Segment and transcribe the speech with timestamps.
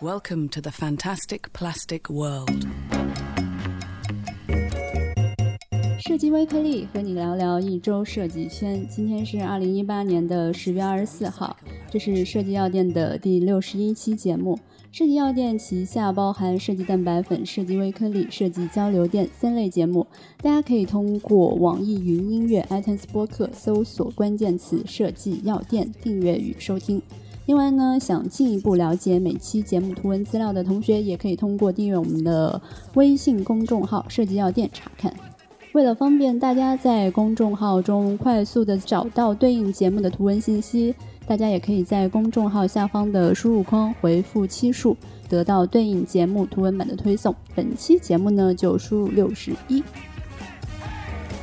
[0.00, 2.64] Welcome to the fantastic plastic world.
[5.98, 8.86] 设计微颗粒和你聊聊一周设计圈。
[8.88, 11.56] 今天是二零一八年的十月二十四号，
[11.90, 14.56] 这是设计药店的第六十一期节目。
[14.92, 20.06] 设计药店旗下包含设计蛋白粉、设计微颗粒、设计交流电三类节目，
[20.40, 27.02] 大家可以通过网易云音乐、iTunes 播客搜索关键词“设计药店”订阅与收听。
[27.48, 32.60] 另外呢，想进一步了解每期节目图文资料的同学，也可以通过订阅我们的
[32.92, 35.10] 微信公众号“设计药店”查看。
[35.72, 40.94] 为了方便大家在公众号中快速的找到对应节目的图文信息，
[41.26, 44.94] 大家也可以在公众号下方的输入框回复期数，
[45.26, 47.34] 得到对应节目图文版的推送。
[47.54, 49.82] 本期节目呢，就输入六十一。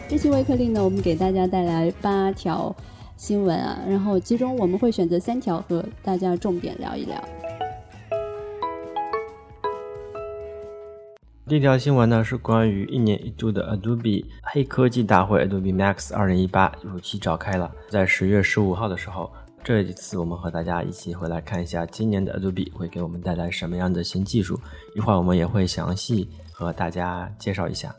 [0.07, 2.75] 这期微课令呢，我们给大家带来八条
[3.17, 7.23] 新闻啊，然后其中我们会选择三条和大家重点聊一聊。
[11.47, 19.31] 第一条新闻呢是关于一年一度的 Adobe 黑科技大会 Adobe Max 2018如期召开了，在十月十五号的时候，
[19.63, 24.59] 这一次我们和大家一起回来看一下今年的 Adobe 会给我们带来什么样的新技术，
[24.95, 27.95] 一会儿我们也会详细和大家介绍一下。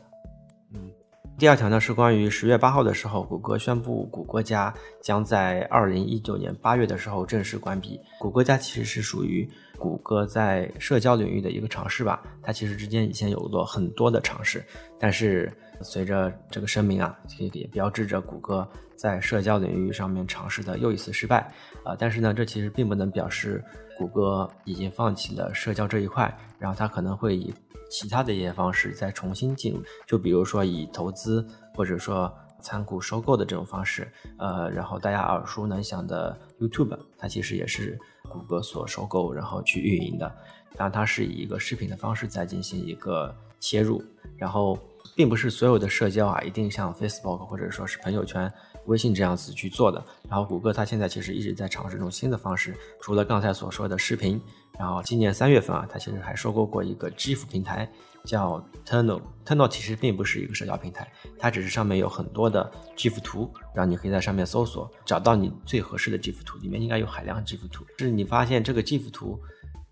[1.39, 7.99] 第二条呢是关于十月八号的时候，谷歌宣布谷歌家将在二零一九年八月的时候正式关闭。
[8.19, 9.47] 谷歌家其实是属于。
[9.77, 14.63] 谷歌在社交领域的一个尝试吧，它其实之间以前有过很多的尝试，
[14.99, 21.51] 但是随着这个声明啊，也也标志着谷歌在社交领域上面尝试的又一次失败
[21.83, 21.95] 啊。
[21.97, 23.63] 但是呢，这其实并不能表示
[23.97, 27.53] 谷歌已经放弃了社交这一块，然后它可能会以
[27.89, 32.33] 其他的一些方式再重新进入，就比如说以投资或者说。
[32.59, 37.95] 参股收购的这种方式，呃，然后大家耳熟能详的 YouTube，它其实也是
[38.29, 40.27] 谷歌所收购，然后去运营的。
[40.75, 44.03] 当然，它是以一个视频的方式在进行一个切入，
[44.35, 44.77] 然后
[45.15, 48.51] 并不是所有的社交啊，一定像 Facebook 或者说是朋友圈、
[48.85, 50.03] 微信这样子去做的。
[50.29, 54.39] 然后，谷歌它现在其实一直在尝试一种新的方式，除了刚才所说的视频，
[54.77, 57.89] 然后今年三月份啊，它其实还收购过一个 GIF 平台。
[58.27, 67.85] 叫 Tunnel，Tunnel 其实并不是一个社交平台，它只是上面有很多的 GIF 图，然后你可以在上面搜索，找到你最合适的 GIF 图，里面应该有海量 GIF 图。
[67.97, 69.39] 是你发现这个 GIF 图，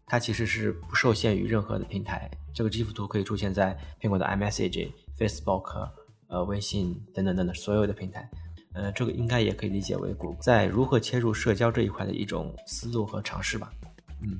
[0.06, 5.90] 它其实是不受限于任何的平台，这个 GIF 图可以出现在苹果的 iMessage、Facebook、
[6.28, 8.29] 呃微信等等等等所有的平台。
[8.73, 13.72] 呃，这个应该也可以理解为谷在如何切入社交这一块的一种思路和尝试吧。
[14.22, 14.38] 嗯。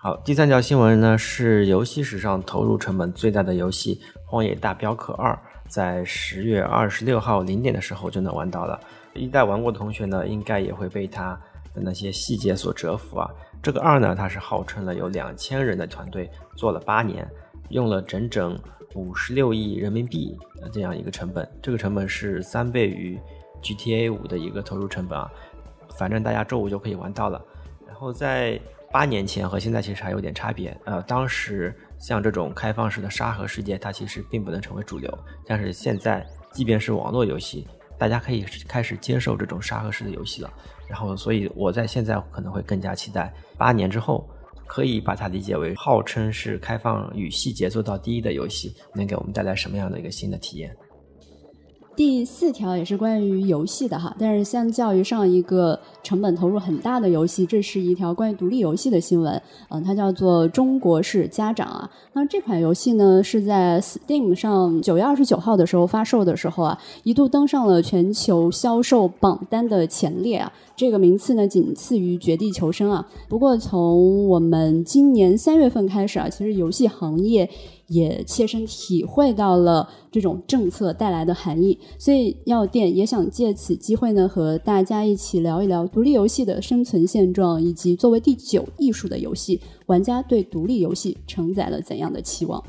[0.00, 5.32] 好，第三条新闻呢是游戏史上投入成本最大的游戏《荒野大镖客二》
[5.66, 8.78] 在十月二十六号零点的时候就能玩到了。
[9.12, 11.32] 一代玩过的同学呢，应该也会被它
[11.74, 13.28] 的那些细节所折服啊。
[13.60, 17.28] 这个二呢，它是号称了有两千人的团队做了八年，
[17.70, 18.56] 用了整整
[18.94, 23.18] 五十六亿人民币的这样一个成本，这个成本是三倍于
[23.60, 25.28] GTA 五的一个投入成本啊。
[25.96, 27.44] 反正大家周五就可以玩到了，
[27.84, 28.60] 然后在。
[28.90, 30.76] 八年前和现在其实还有点差别。
[30.84, 35.12] 呃，当时像这种开放式的沙盒世界，它其实并不能成为主流。
[35.46, 37.66] 但是现在，即便是网络游戏，
[37.98, 40.52] 大家可以开始接受这种沙盒式的游戏了。
[40.88, 44.26] 然后，所以我在现在可能会更加期待八年之后，
[44.66, 50.74] 可以把它理解为号称是开放与细节做到第一的游戏，能给我们带来什么样的一个新的体验。
[51.98, 59.42] 第四条也是关于游戏的哈，但是相较于上一个成本投入很大的游戏，这是一条关于独立游戏的新闻。
[59.68, 61.90] 嗯，它叫做《中国式家长》啊。
[62.12, 70.52] 那这款游戏呢是在 Steam 上九月二十九号的时候发售的时候啊，一度登上了全球销售榜单的前列啊。
[70.76, 73.04] 这个名次呢仅次于《绝地求生》啊。
[73.28, 77.50] 不过从我们今年三月份开始啊，其实游戏行业。
[77.88, 92.62] 也切身体会到了这种政策带来的含义，所以药店也想借此机会呢，和大家一起聊一聊独立游戏的生存现状，以及作为第九艺术的游戏，玩家对独立游戏承载了怎样的期望。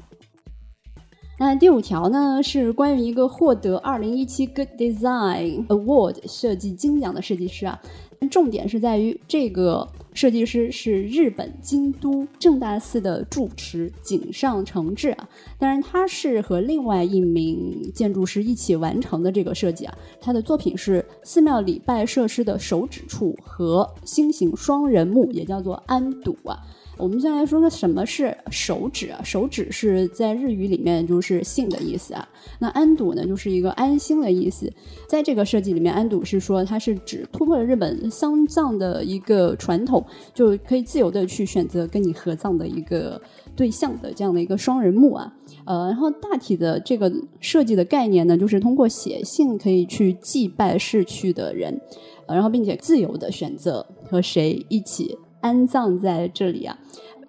[1.37, 7.81] 那第五条呢，是关于一个获得二零一七 Good Design Award 设计金奖的设计师啊。
[8.29, 26.57] 重点是在于这个设计师是日本京都正大寺的住持井上诚志啊，当然他是和另外一名建筑师一起完成的这个设计啊，他的作品是寺庙礼拜设施的手指处和星形双人墓，也叫做安堵啊。
[26.97, 29.21] 我们先来说说什么是手指啊？
[29.23, 32.27] 手指是在日语里面就是性的意思啊。
[32.59, 34.69] 那安堵呢，就是一个安心的意思。
[35.07, 43.21] 在这个设计里面，安堵是说它是指突破了日本丧葬的一个传统，就可以自由的去选择跟你合葬的一个
[43.55, 45.33] 对象的这样的一个双人墓啊。
[45.65, 51.79] 呃，然后大体的这个设计的概念呢，就是通过写信可以去祭拜逝去的人，
[52.27, 56.79] 然后并且自由的选择和谁一起安葬在这里啊。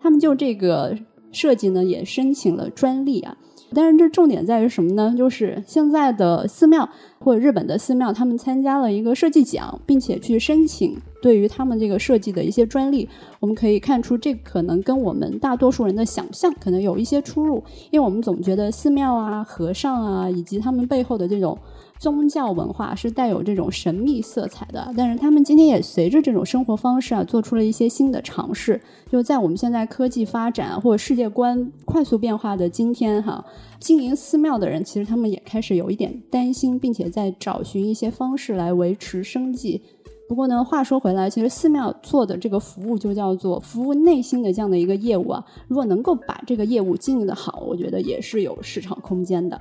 [0.01, 0.97] 他们就这个
[1.33, 3.37] 设计呢，也申请了专利啊。
[3.75, 5.15] 但是这重点在于什么呢？
[5.17, 6.89] 就是现在的寺庙
[7.19, 13.09] 或者日本的寺庙，他们参加了一个设计奖，并且去申请对于他们这个设计的一些专利。
[13.39, 21.59] 我们可以看出，这可能跟我们大多数人的想象可能有一些出入，因为我们总觉得寺庙啊、和尚啊，以及他们背后的这种。
[22.01, 28.81] 宗教文化是带有这种神秘色彩的，但是他们今天也随着这种生活方式啊，做出了一些新的尝试。
[29.13, 33.45] 就在我们现在科技发展或者世界观快速变化的今天，哈，
[33.79, 39.83] 经营寺庙的人其实他们也开始有一点担心，并且在找寻一些方式来维持生计。
[40.27, 49.61] 不过呢，话说回来，其实寺庙做的这个服务就叫做服务内心的这样的一个业务啊，如果能够把这个业务经营的好，我觉得也是有市场空间的。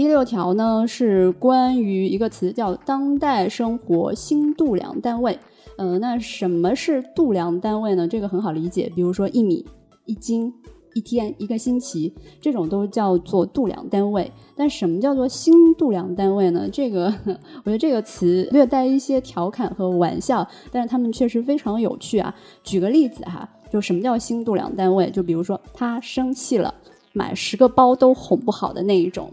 [0.00, 5.38] 第六条呢是关于一个词叫当代生活新度量单位。
[5.76, 8.08] 嗯，那什么是度量单位呢？
[8.08, 9.62] 这个很好理解，比如说一米、
[10.06, 10.50] 一斤、
[10.94, 14.32] 一天、一个星期，这种都叫做度量单位。
[14.56, 16.66] 但什么叫做新度量单位呢？
[16.72, 17.12] 这个
[17.56, 22.34] 我觉得这个词略带一些调侃和玩笑，但是他们确实非常有趣啊。
[22.64, 25.10] 举个例子哈，就什么叫新度量单位？
[25.10, 26.74] 就比如说他生气了，
[27.12, 29.30] 买十个包都哄不好的那一种。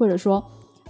[0.00, 0.42] 或者说，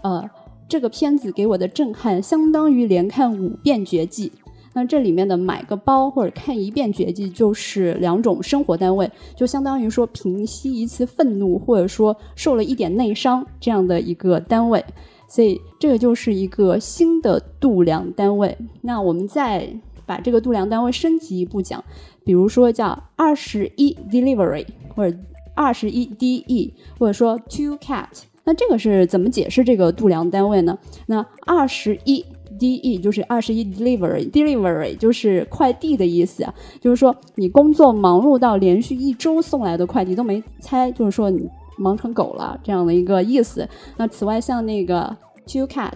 [0.03, 0.31] 呃，
[0.69, 4.29] 这个片子给我的震撼相当于连看五遍《绝技》。
[4.73, 14.85] 那这里面的买个包或者看一遍《绝技》就是两种生活单位，就相当于说平息一次愤怒，或者说受了一点内伤这样的一个单位。
[15.27, 18.57] 所以这个就是一个新的度量单位。
[18.83, 19.69] 那我们再
[20.07, 21.83] 把这个度量单位升级一步讲，
[22.25, 24.65] 比如说叫二十一 delivery，
[24.95, 25.19] 或者
[25.57, 28.07] 二十一 de，或者说 two cat。
[28.51, 30.77] 那这个是怎么解释这个度量单位呢？
[31.07, 32.27] 那二十一
[32.59, 36.45] de 就是二十一 delivery，delivery 就是快递的意思，
[36.81, 41.49] 就是说你工作忙碌到连续一周送来的快递都没拆，就是说你
[41.79, 43.69] 忙成狗了这样的一个意思。
[43.97, 45.93] 那此外像那个 two cat，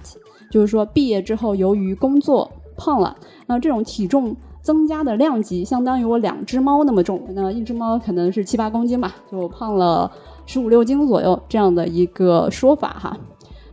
[0.48, 3.16] 就是说毕业之后由于工作胖了，
[3.48, 10.08] 那这种体重增加的量级相当于我两只猫那么重，那一只猫可能是七八公斤吧，就胖了。
[10.46, 13.18] 十五六斤左右这样的一个说法哈，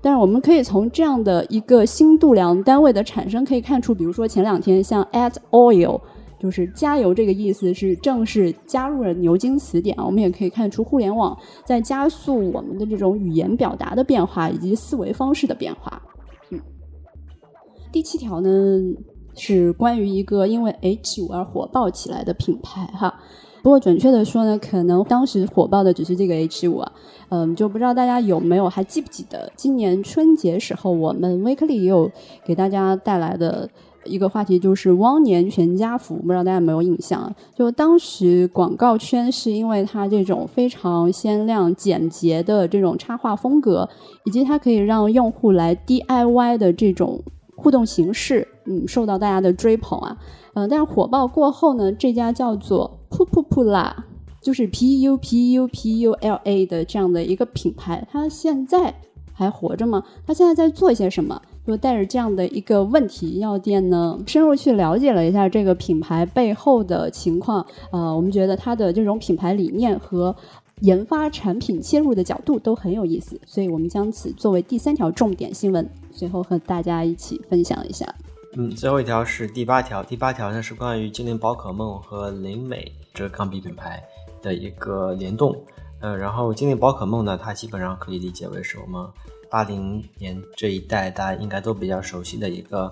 [0.01, 5.99] 但是我们可以从这样的一个新度量单位的产生可以看出，比如说前两天像 add oil
[6.39, 16.01] 就是加油这个意思是正式加入了牛津词典，我们也可以看出互联网在加速我们的这种语言表达的变化以及思维方式的变化。
[16.49, 16.59] 嗯，
[17.91, 18.49] 第七条呢
[19.35, 23.19] 是关于一个因为 H 五而火爆起来的品牌哈。
[23.61, 26.91] 不过准确的说呢，可能当时火爆的只是这个 H 五啊，
[27.29, 32.11] 嗯，就不知道大家有没有还记不记得，今年春节时候我们 Weekly 也有
[32.43, 33.69] 给大家带来的
[34.03, 37.31] 一个话题，就是汪年全家福，不知道大家有没有印象？
[37.55, 43.87] 就当时广告圈是因为它这种非常鲜亮、简洁的这种插画风格，
[44.25, 47.21] 以及它可以让用户来 DIY 的这种
[47.61, 50.17] 互动形式，嗯，受到大家的追捧啊。
[50.53, 53.93] 嗯，但是火爆过后呢，这家叫做 Pupula，
[54.41, 58.95] 就是 P U P U P U L A 的这样的一个品牌，它现在
[59.31, 60.03] 还活着吗？
[60.25, 61.41] 它现在在做一些什么？
[61.67, 67.65] 就带着这样的一个问题，药店呢深入去了解了一下这个品牌背后的情况。
[67.91, 70.35] 呃，我们觉得它的这种品牌理念和
[70.81, 78.05] 研发产品切入的角度都很有意思，所以我们将此作为第三条重点新闻，最后和大家一起分享一下。
[78.57, 80.03] 嗯，最后一条是第八条。
[80.03, 84.03] 第八条呢是关于精灵宝可梦和灵美这个钢笔品牌
[84.41, 85.55] 的一个联动。
[86.01, 89.07] 呃，然后精灵宝可梦呢，它基本上可以理解为是我们
[89.49, 92.91] 八零年这一代大家应该都比较熟悉的一个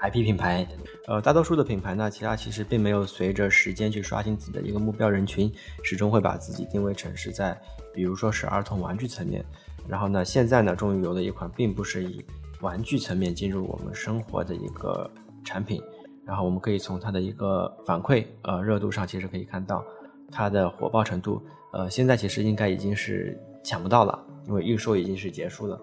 [0.00, 0.64] IP 品牌。
[1.08, 5.52] 呃，大多数的品牌呢，其他其实并没有随着时间去刷新自己的一个目标人群，
[5.82, 7.60] 始终会把自己定位成是在，
[7.92, 9.44] 比如说是儿童玩具层面。
[9.88, 12.24] 然后呢，现在呢，终于有了一款并不是以
[12.62, 15.10] 玩具层面进入我们生活的一个
[15.44, 15.82] 产品，
[16.24, 19.84] 然后我们可以从它的一个反馈，呃，热度上其实可以看到
[20.30, 21.42] 它的火爆程度，
[21.72, 25.80] 呃，现在其实应该已经是抢不到了，因为预售已经是结束了，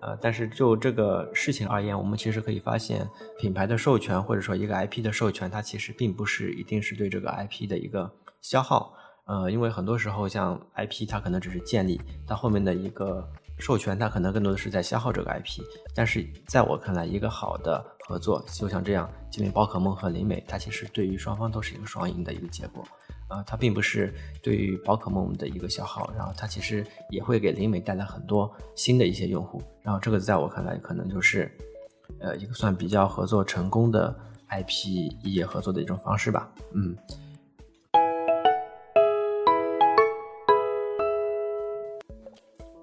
[0.00, 3.08] 呃，但是就这个事情而言，我们其实可以发现，
[3.38, 8.92] 品牌的授权或者说一个 IP 的授权，它其实并不是一定是对这个 IP 的一个消耗，
[9.24, 13.26] 呃，因为很多时候像 IP 它可能只是建立，它后面的一个。
[13.58, 15.62] 授权它可能更多的是在消耗这个 IP，
[15.94, 22.84] 但是在我看来，一个好的合作，就像这样，今年宝可梦和灵美，它其实对于双方都是一个双赢的一个结果。
[23.26, 29.62] 啊，它并不是对于宝可梦的一个消耗，然后它其实也会给灵美带来很多新的一些用户。
[29.82, 31.50] 然后这个在我看来，可能就是
[32.20, 34.14] 呃一个算比较合作成功的
[34.50, 36.52] IP 异业合作的一种方式吧。
[36.74, 36.94] 嗯。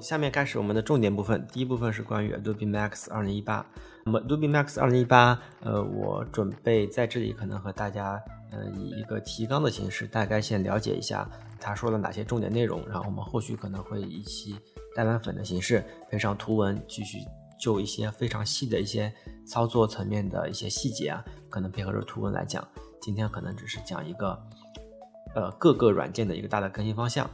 [0.02, 1.46] 下面开始我们的重点部分。
[1.52, 3.64] 第一部分是关于 Adobe Max 2018。
[4.04, 8.20] 那么 Adobe Max 2018，呃，我准备在这里可能和大家，
[8.52, 11.30] 呃，以一个提纲的形式，大概先了解一下
[11.60, 14.58] 他说了哪些重点内容，然后我们后续可能会以期
[14.96, 17.20] 带完粉的形式，配上图文，继续
[17.60, 19.14] 就一些非常细的一些
[19.46, 22.68] 操作层面的一些细节啊，可能配合着图文来讲。
[23.00, 24.40] 今天可能只是讲一个，
[25.36, 27.30] 呃，各个软件的一个大的更新方向。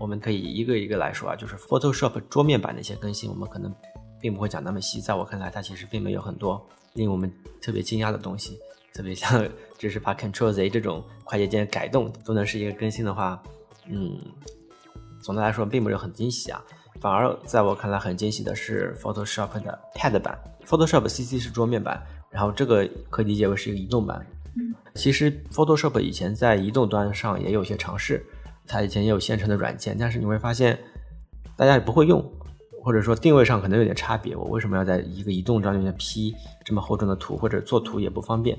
[0.00, 3.70] 我们可以一个一个来说啊，就是 Photoshop 桌面版的一些更新，我们可能
[4.18, 4.98] 并不会讲那么细。
[4.98, 7.30] 在我看来，它其实并没有很多令我们
[7.60, 8.58] 特别惊讶的东西，
[8.94, 13.42] 特别像只是把 Ctrl Z 这种快捷键改动都能是一个更新的话，
[13.88, 14.18] 嗯，
[15.20, 16.64] 总的来说并不是很惊喜啊。
[16.98, 24.26] 反而在我看来很惊喜的是 Photoshop 的 Pad 版，Photoshop CC 是桌面版，然后这个可以理解为是一个移动版。
[24.94, 28.24] 其实 Photoshop 以前在移动端上也有些尝试。
[28.70, 30.78] 它以前也有现成的软件，但是你会发现，
[31.56, 32.24] 大家也不会用，
[32.84, 34.36] 或者说定位上可能有点差别。
[34.36, 36.32] 我为什么要在一个移动端里面 P
[36.64, 38.56] 这么厚重的图，或者做图也不方便？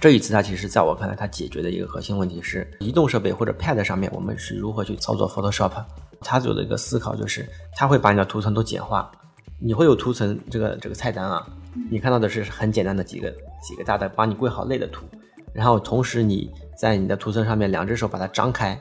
[0.00, 5.84] 这一次它其实在我看来，它解决的一个核心问题是，移动设备或者 Pad 上面我们是如何去操作 Photoshop。
[6.20, 9.10] 它做的一个思考就是，它会把你的图层都简化，
[9.60, 11.46] 你会有图层这个这个菜单啊，
[11.90, 15.06] 你看到的是很简单的几个几个大的帮你归好类的图，
[15.54, 18.80] 然后同时你在你的图层上面两只手把它张开。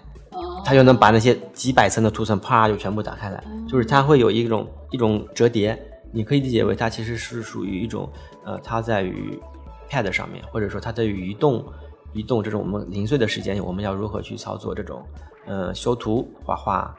[0.63, 5.77] 它就能把那些几百层的图层啪就全部打开来，就是它会有一种一种折叠，
[6.11, 8.09] 你可以理解为它其实是属于一种
[8.45, 9.39] 呃，它在于
[9.89, 11.65] Pad 上面，或者说它对于移动
[12.13, 15.03] 移动这种我们零碎的时间，我们要如何去操作这种
[15.45, 16.95] 呃修图画画，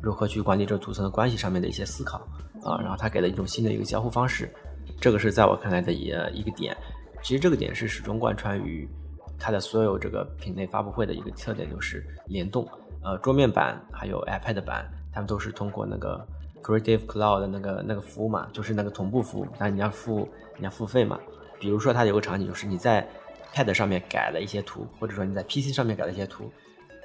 [0.00, 2.18] 如何去管理这图层的关系上面的一些思考
[2.62, 4.52] 啊，然后它给了一种新的一个交互方式，
[5.00, 6.76] 这个是在我看来的一一个点，
[7.22, 8.88] 其实这个点是始终贯穿于。
[9.44, 12.66] 它的所有这个品类发布会的一个特点就是联动，
[13.02, 16.26] 呃，桌面版还有 iPad 版，他们都是通过那个
[16.62, 21.20] Creative Cloud 的那个那个服务嘛，就是那个同步服务，但你要付你要付费嘛。
[21.60, 23.06] 比如说它有个场景就是你在
[23.52, 26.50] Pad 上面改了一些图，或者说你在 PC 上面改了一些图，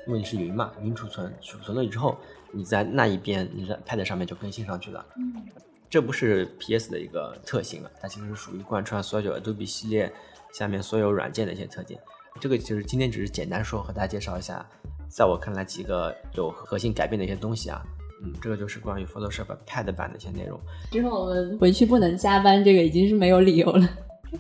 [0.08, 2.16] 因为你是云嘛，云储存储存了之后，
[2.54, 5.06] 你在那一边你在 Pad 上面就更新上去了。
[5.18, 5.44] 嗯，
[5.90, 10.10] 这不是 PS 的一个特性了，它其实是属于贯穿所有 Adobe 系列
[10.54, 12.00] 下面所有软件的一些特点。
[12.40, 14.66] 这个就是今天只是简单说和大家介绍一下，
[15.10, 17.84] 在我看来几个有核心改变的一些东西啊，
[18.24, 20.60] 嗯，这个就是关于 Photoshop Pad 版的一些内容。
[20.92, 23.86] 之后我们回去不能加班，这个已经是没有理由了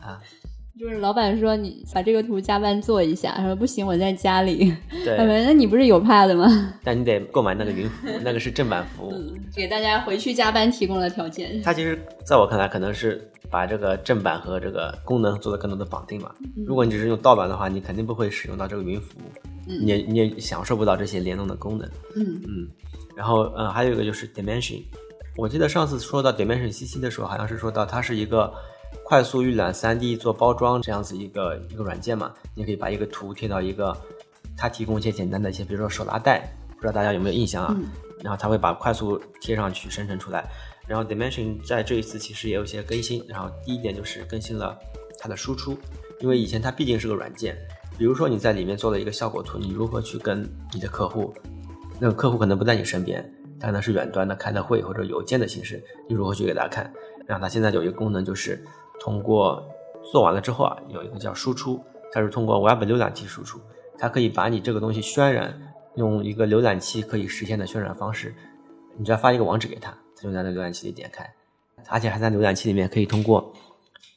[0.01, 0.21] 啊。
[0.79, 4.73] 就是老板说你把这个图加班做一下，他说不行，我在家里。
[5.03, 6.47] 对，那你不是有 Pad 吗？
[6.85, 9.13] 但你得购买那个云服务，那个是正版服务，
[9.53, 11.61] 给大家回去加班提供了条件。
[11.61, 16.31] 它其实在我看来，可能是把这个正版和这个功能做的更多的绑定嘛。
[16.65, 19.23] 如果你只是用盗版的话，你肯定不会使用到这个云服务，
[19.67, 21.85] 你也你也享受不到这些联动的功能。
[22.15, 22.65] 嗯嗯。
[23.17, 24.81] 然后呃，还有一个就是 Dimension，
[25.35, 28.49] 我记得上次说到 Dimension CC 的时候，好像是说到它是一个。
[29.09, 33.91] 快速预览 3D 做包装这样子一个一个软件嘛，你可以把一个图贴到一个，
[34.55, 37.75] 它提供一些简单的一些，比如说手拉带，不知道大家有没有印象啊？
[38.21, 40.47] 然后它会把快速贴上去生成出来。
[40.85, 43.25] 然后 Dimension 在这一次其实也有一些更新。
[43.27, 44.77] 然后第一点就是更新了
[45.17, 45.75] 它的输出，
[46.19, 47.57] 因为以前它毕竟是个软件，
[47.97, 51.33] 比如说你在里面做了一个效果图，你如何去跟你的客户，
[51.99, 53.27] 那个客户可能不在你身边，
[53.59, 56.93] 他可能是远端的开的会或者邮件的形式，你如何去给大家看？
[57.25, 58.63] 然后它现在有一个功能就是。
[58.99, 59.63] 通过
[60.11, 63.59] 做完了之后啊，有一个叫输出，它是通过 Web 浏览器输出，
[63.97, 65.59] 它可以把你这个东西渲染，
[65.95, 68.35] 用一个浏览器可以实现的渲染方式，
[68.97, 71.27] 你只要发一个网址给他，他就在那浏览器里点开，
[71.87, 73.53] 而且还在浏览器里面可以通过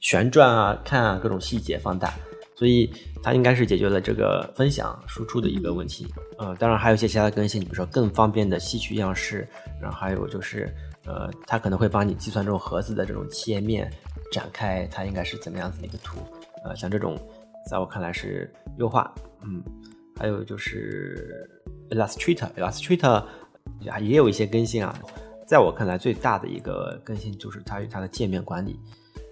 [0.00, 2.12] 旋转啊、看啊各种细节放大，
[2.56, 6.06] 所以它应该是解决了这个分享输出的一个问题。
[6.38, 9.46] 呃，当然还有一些其他的更新，比如说更方便的吸取样式，
[9.80, 10.74] 然后还有就是
[11.06, 13.92] 呃，它可能会帮你计算这种盒子的这种切面。
[14.32, 16.16] 展开它应该是怎么样子的一个图？
[16.64, 17.18] 呃，像这种，
[17.70, 19.14] 在我看来是优化。
[19.42, 19.62] 嗯，
[20.16, 21.46] 还有就是
[21.90, 23.24] Illustrator，Illustrator
[23.80, 24.98] 也也有一些更新啊。
[25.46, 28.80] 在我看来，最大的一个更新就是它与它的界面管理。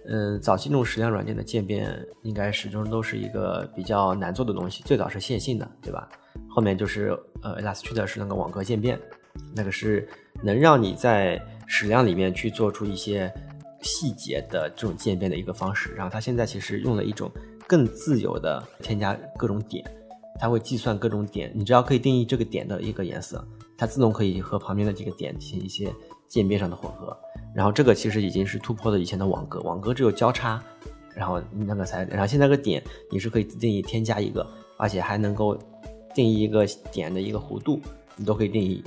[0.07, 6.07] 嗯，早期那种矢量软件的界面应该始终都是一个比较难做的东西，最早是线性的，对吧？
[6.47, 8.99] 后面就是呃，Illustrator 是那个网格渐变，
[9.55, 10.07] 那个是
[10.43, 13.33] 能让你在矢量里面去做出一些。
[13.83, 15.91] 细节的这种渐变的一个方式。
[15.95, 17.31] 然后它现在其实用了一种
[17.65, 19.83] 更自由的添加各种点，
[20.39, 23.43] 它会计算各种点，你只要可以定义这个点的一个颜色，
[23.75, 25.91] 它自动可以和旁边的几个点进行一些
[26.27, 27.17] 渐变上的混合。
[27.55, 30.63] 然后这个其实已经是突破了以前的网格，网格只有交叉，
[31.15, 34.47] 然后那个才，然后现在个点你是可以自定义添加一个，
[34.77, 35.57] 而且还能够
[36.13, 37.79] 定义一个点的一个弧度，
[38.15, 38.83] 你都可以定义。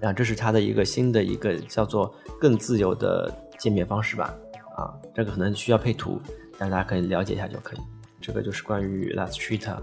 [0.00, 4.34] 然后这是它的一个新的一个叫做更自由的界面方式吧，
[4.76, 6.20] 啊，这个可能需要配图，
[6.58, 7.78] 但大家可以了解一下就可以。
[8.20, 9.76] 这个就是关于 Last Treat，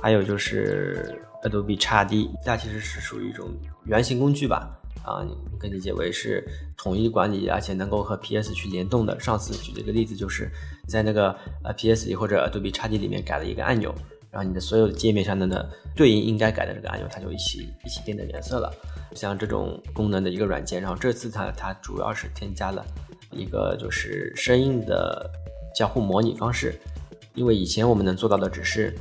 [0.00, 3.50] 还有就是 Adobe XD，它其实是属于一种
[3.84, 6.42] 原型工具吧，啊，你可以理解为是
[6.76, 9.20] 统一管理，而且能够和 PS 去联动的。
[9.20, 10.50] 上次举的一个例子就是
[10.88, 13.94] 在那个呃 PS 里或者 Adobe XD 里面改了一个按钮，
[14.32, 15.62] 然后你的所有界面上的呢
[15.94, 18.72] 对应应该改的这个按钮，它就一起一起变的颜色了。
[19.14, 22.82] 像这种功能的一个软件，然后这次它它主要是添加了
[23.30, 25.30] 一个就是声音的
[25.76, 26.74] 交互模拟方式，
[27.34, 28.96] 因为以前我们能做到的只是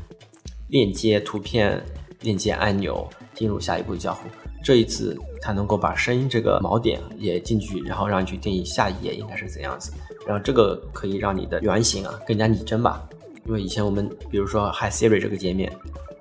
[0.68, 1.82] 链接图片、
[2.24, 4.28] 链接按钮进入下一步交互，
[4.62, 9.94] 这一次它能够把声音这个锚点也进去，然后让你去定义下一页应该是怎样子，
[10.28, 13.08] 然后这个可以让你的原型啊更加拟真吧，
[13.46, 15.72] 因为以前我们比如说 Hi Siri 这个界面。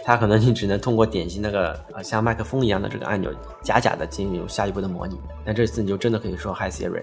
[0.03, 3.31] 它可能你只能通过点击那个呃像麦克风一样的这个按钮，
[3.63, 5.21] 假假的进入下一步的模拟。
[5.45, 7.03] 但这次你就真的可以说 Hi Siri，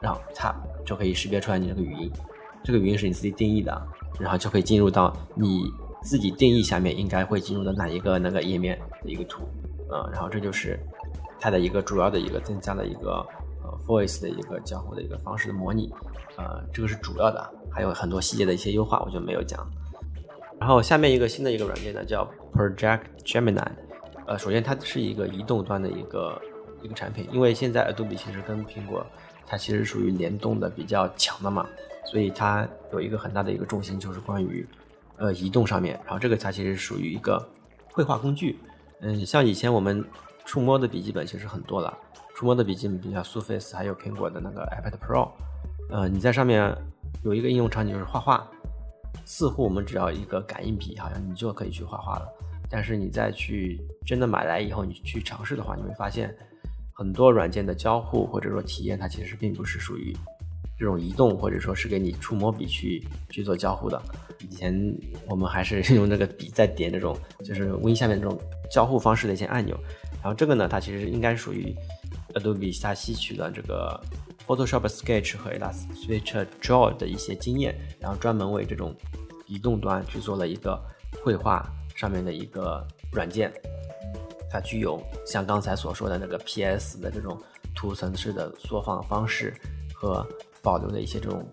[0.00, 0.50] 然后它
[0.86, 2.10] 就可以识别出来你这个语音，
[2.64, 3.86] 这个语音是你自己定义的，
[4.18, 5.70] 然后就可以进入到你
[6.02, 9.42] 自己定义下面应该会进入的哪一个那个页面的一个图，
[9.92, 10.80] 嗯，然后这就是
[11.38, 13.24] 它的一个主要的一个增加的一个
[13.62, 15.92] 呃 Voice 的一个交互的一个方式的模拟，
[16.38, 19.66] 呃，这个是主要的，还有很多细节的一些优化我就没有讲。
[20.58, 23.66] 然后下面一个新的一个软件呢，叫 Project Gemini。
[24.26, 26.40] 呃，首先它是一个移动端的一个
[26.82, 29.04] 一个产品，因为现在 Adobe 其实跟苹果
[29.46, 31.66] 它其实属于联动的比较强的嘛，
[32.04, 34.66] 所以它有一个很大的一个重心就是关于
[35.16, 35.98] 呃移动上面。
[36.04, 37.44] 然后这个它其实属于一个
[37.92, 38.58] 绘画工具。
[39.00, 40.04] 嗯，像以前我们
[40.44, 41.96] 触摸的笔记本其实很多了，
[42.34, 45.30] 触摸的笔记本比较 Surface，还有苹果的那个 iPad Pro。
[45.90, 46.76] 呃，你在上面
[47.22, 48.46] 有一个应用场景就是画画。
[49.24, 52.26] 似乎我们只要一个感应笔，好像你就可以去画画了。
[52.68, 56.34] 但是你再去真的买来以后，你去尝试的话，你会发现
[56.92, 60.12] 很多软件的交互或者说体验，它其实并不是属于
[60.76, 64.02] 这种移动或者说是给你触摸笔去去做交互的。
[64.40, 64.74] 以前
[65.28, 68.36] 我们还是用那个笔在点这种就是 Win 下面这种
[68.68, 69.78] 交互方式的一些按钮。
[70.14, 71.72] 然后这个呢，它其实应该属于
[72.34, 74.00] Adobe 它吸取了这个。
[74.50, 78.92] Photoshop Sketch 和 Illustrator Draw 的一些经验，然后专门为这种
[79.46, 80.76] 移动端去做了一个
[81.22, 83.52] 绘画上面的一个软件。
[84.50, 87.40] 它具有像刚才所说的那个 PS 的这种
[87.76, 89.54] 图层式的缩放方式
[89.94, 90.26] 和
[90.60, 91.48] 保留的一些这种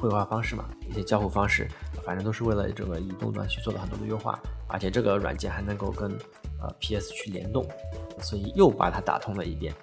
[0.00, 1.68] 绘画方式嘛，一些交互方式，
[2.04, 4.38] 反正都是为了这个移动端去做了很多的优化。
[4.68, 6.08] 而且这个软件还能够跟
[6.62, 7.68] 呃 PS 去联动，
[8.20, 9.74] 所以又把它打通了一遍。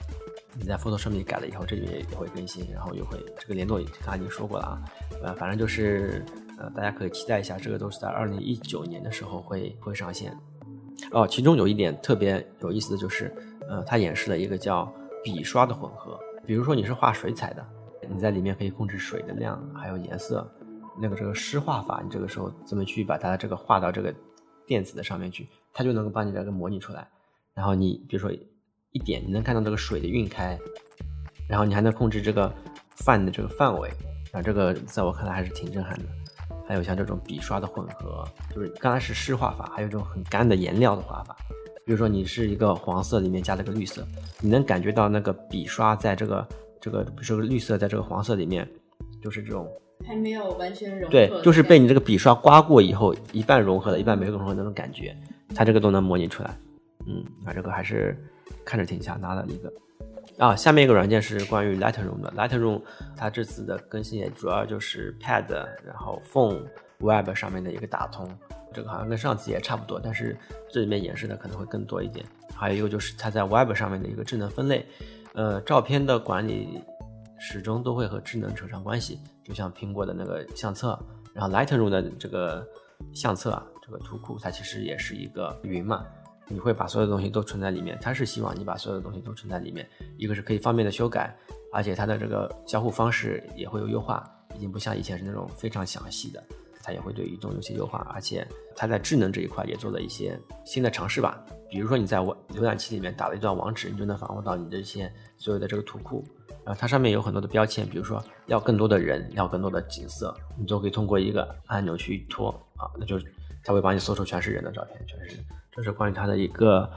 [0.59, 4.83] 你在 Photoshop 里改了以后，这里面也会更新，然后又会这个联动，刚才已经说过了啊，
[5.21, 6.25] 呃，反正就是
[6.57, 10.35] 呃，大家可以期待一下，这个都是在二零一九年的时候会会上线。
[11.11, 13.31] 哦，其中有一点特别有意思的就是，
[13.69, 14.91] 呃，它演示了一个叫
[15.23, 16.19] 笔刷的混合。
[16.45, 17.63] 比如说你是画水彩的，
[18.09, 20.49] 你在里面可以控制水的量还有颜色，
[20.99, 24.11] 那个这个湿画法，你这个时候怎么去把它这个画到这个
[24.65, 27.07] 电子的上面去，它就能够帮你这个模拟出来。
[27.53, 28.35] 然后你比如说。
[28.97, 30.57] 一点你能看到这个水的晕开，
[31.47, 32.51] 然后你还能控制这个
[32.95, 33.87] 泛的这个范围，
[34.31, 36.05] 啊，这个在我看来还是挺震撼的。
[36.67, 41.37] 还有像这种笔刷的混合，就是刚才是湿画法，还有这种很干的颜料的画法。
[41.85, 44.03] 比如说你是一个黄色里面加了个绿色，
[44.41, 46.47] 你能感觉到那个笔刷在这个
[46.81, 48.67] 这个，比如说绿色在这个黄色里面，
[49.21, 49.71] 就是这种
[50.07, 51.11] 还没有完全融合。
[51.11, 55.15] 对，就是被你这个笔刷刮过以后，一半融合了，一半没融合那种感觉，
[55.53, 56.57] 它这个都能模拟出来。
[57.05, 58.17] 嗯，啊，这个还是。
[58.65, 59.73] 看着挺像，拿了一个
[60.37, 62.31] 啊，下面一个软件是关于 Lightroom 的。
[62.35, 62.81] Lightroom
[63.15, 65.49] 它这次的更新也主要就是 Pad，
[65.85, 66.63] 然后 Phone、
[66.99, 68.29] Web 上面的一个打通，
[68.73, 70.37] 这个好像跟上次也差不多，但是
[70.69, 72.25] 这里面演示的可能会更多一点。
[72.53, 74.85] 还有一个就是它在 Web 上面的一个智能分类，
[75.33, 76.83] 呃，照片的管理
[77.39, 80.99] 始终都会和智能扯上关系，就像苹果的那个相册，
[81.33, 82.67] 然后 Lightroom 的这个
[83.13, 86.05] 相册啊，这个图库它其实也是一个云嘛。
[86.49, 89.87] 你会把所有东西都存在里面，它是希望你把所有的东西都存在里面。
[90.17, 91.35] 一个是可以方便的修改，
[91.73, 94.23] 而且它的这个交互方式也会有优化，
[94.55, 96.43] 已经不像以前是那种非常详细的，
[96.81, 98.07] 它也会对移动有些优化。
[98.13, 106.23] 而且它在智能这一块也做了一些新的尝试吧，比如说你在浏览器里面打了一段网址，你就能访问到你这些所有的这个图库，
[106.63, 113.19] 然后它上面有很多的标签，比如说要更多的人，要更多的景色，你都可以通过一个按钮去拖啊，那就
[113.63, 115.45] 它会帮你搜出全是人的照片，全是人。
[115.77, 116.91] 这是关于它的一个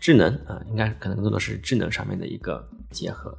[0.00, 3.32] 智能啊，应该可能更多的是智能上面的一个结合。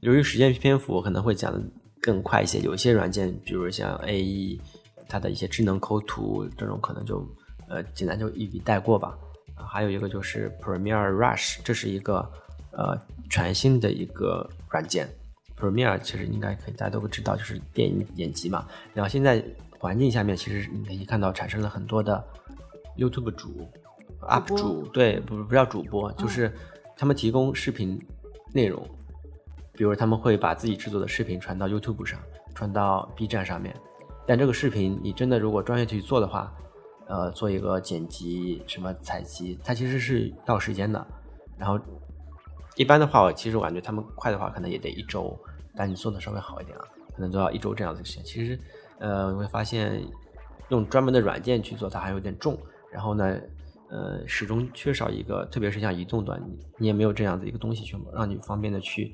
[0.00, 1.62] 由于时间篇幅，我可能会讲的
[2.02, 2.58] 更快一些。
[2.58, 4.60] 有一些软件，比如像 A E，
[5.08, 7.24] 它的一些智能抠图这种，可能就
[7.68, 9.16] 呃简单就一笔带过吧。
[9.54, 12.28] 还有一个就是 Premiere Rush，这是一个
[12.72, 15.08] 呃全新的一个软件。
[15.56, 18.66] Premiere 其实应该可以大家都会知道，就是电影剪辑嘛。
[18.92, 19.42] 然后现在
[19.78, 22.22] 环境下面，其实你可以看到产生了很多的
[22.96, 23.68] YouTube 主
[24.22, 26.52] UP 主，对，不不叫主播，就是
[26.96, 27.98] 他们提供视频
[28.52, 28.86] 内容。
[29.72, 32.18] 比如他们会把自己制作的视频传到 YouTube 上，
[32.54, 33.76] 传到 B 站上面，
[34.26, 36.50] 但这个视频你真的如果专业去做的话，
[37.08, 41.06] 呃，做一个剪辑什么采集，它其实是要时间的。
[41.58, 41.78] 然后
[42.74, 45.38] 一般的话，我其实我感觉他们快的话可能也得一周，
[45.76, 48.24] 但你做的稍微好一点啊，可能都要一周这样子时间。
[48.24, 48.58] 其实，
[48.98, 50.02] 呃，你会发现
[50.70, 52.58] 用专门的软件去做它还有点重，
[52.92, 53.40] 然后呢，
[53.90, 59.12] 呃，始终缺少一个，特别是像移动端，你你也没有这样子一个东西去让你方便的去。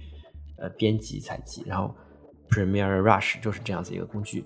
[0.58, 1.92] 呃，编辑采集，然后
[2.48, 4.44] Premiere Rush 就是这样子一个工具，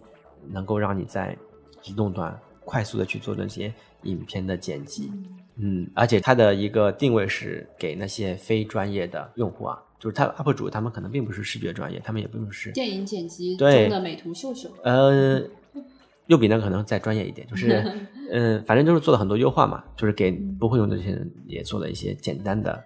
[0.48, 1.36] 能够让你在
[1.84, 2.34] 移动端
[2.64, 5.12] 快速的去做那些影片的剪辑，
[5.56, 15.42] 嗯，而且它的一个定位是给那些非专业的用户啊，就是他 UP 主他们可能并不是视觉专业，他们也并不是电影剪辑中的美图秀秀，呃，
[16.26, 17.82] 又比那可能再专业一点，就是，
[18.32, 22.82] 嗯，反正就是做了很多优化嘛，就是给不会用的这些人也做了一些简单的。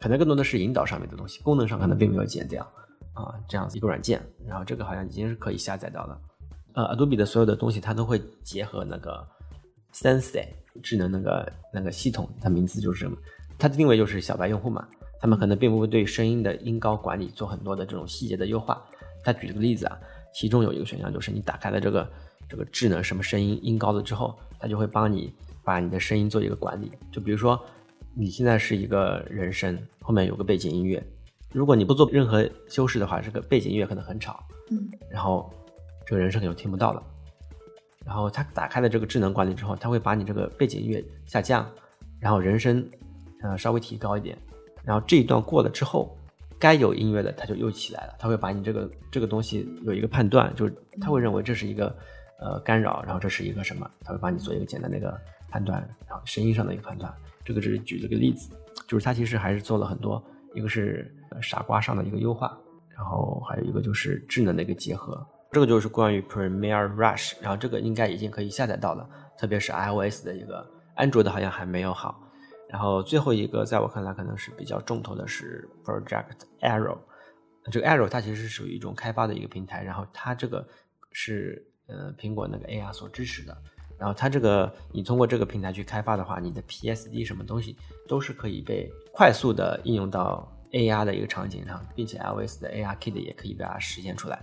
[0.00, 2.62] 可能更多的是引导上面的东西，功能上可能并没有减掉
[3.14, 6.20] 啊，这样子一个软件，然后这个好像已经是可以下载到了。
[6.74, 9.26] 呃，Adobe 的所有的东西它都会结合那个
[9.92, 10.46] Sensei
[10.80, 13.16] 智能那个那个系统，它名字就是什么？
[13.58, 14.86] 它的定位就是小白用户嘛，
[15.20, 18.80] 他们可能并不会对声音的音高管理做很多的这种细节的优化。
[19.24, 19.98] 他举了个例子啊，
[20.32, 22.08] 其中有一个选项就是你打开了这个
[22.48, 25.32] 这个智能什么声音音高了之后，它就会帮你
[25.62, 27.60] 把你的声音做一个管理，就比如说。
[28.20, 31.00] 你现在是一个人声，后面有个背景音乐，
[31.52, 35.48] 如果你不做任何修饰的话，这个背景音乐可能很吵，嗯，然后
[36.04, 37.00] 这个人声可能听不到了。
[38.04, 41.70] 然后它打开了这个智能管理之后，它会把你这个背景音乐下降，
[42.18, 42.84] 然后人声
[43.44, 44.36] 呃稍微提高一点，
[44.82, 46.18] 然后这一段过了之后，
[46.58, 51.96] 该有音乐的它就又起来了，它会把你这个这个东西有一个判断，就是它会认为这是一个
[52.38, 55.18] 呃干扰，然后这是一个什么，他会帮你做一个简单的一个
[55.50, 57.12] 判断，然后声音上的一个判断。
[57.44, 58.50] 这个只是举了个例子，
[58.86, 60.22] 就是它其实还是做了很多，
[60.54, 62.58] 一个是傻瓜上的一个优化，
[62.94, 65.26] 然后还有一个就是智能的一个结合。
[65.50, 72.20] 这个就是关于 Premiere Rush，然后这个应该已经可以下载到了，特别是 iOS 的一个，安卓的好像还没有好。
[72.68, 76.98] 然后最后一个在我看来可能是比较重头的是 Project Arrow，
[77.72, 80.68] 这个 Arrow 它其实是属于一种开发的一个平台，然后它这个
[81.12, 83.56] 是呃苹果那个 AR 所支持的。
[83.98, 94.40] 然后它这个，你通过这个平台去开发的话，你的 PSD 什么东西都是可以被快速的应用到 AR 的一个场景上，并且 iOS 的 AR Kit 也可以把它实现出来。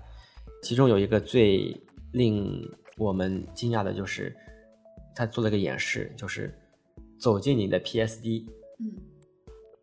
[0.62, 1.80] 其中有一个最
[2.12, 4.36] 令我们惊讶的就是，
[5.16, 6.54] 它做了个演示，就是
[7.18, 8.46] 走进你的 PSD，
[8.80, 8.92] 嗯，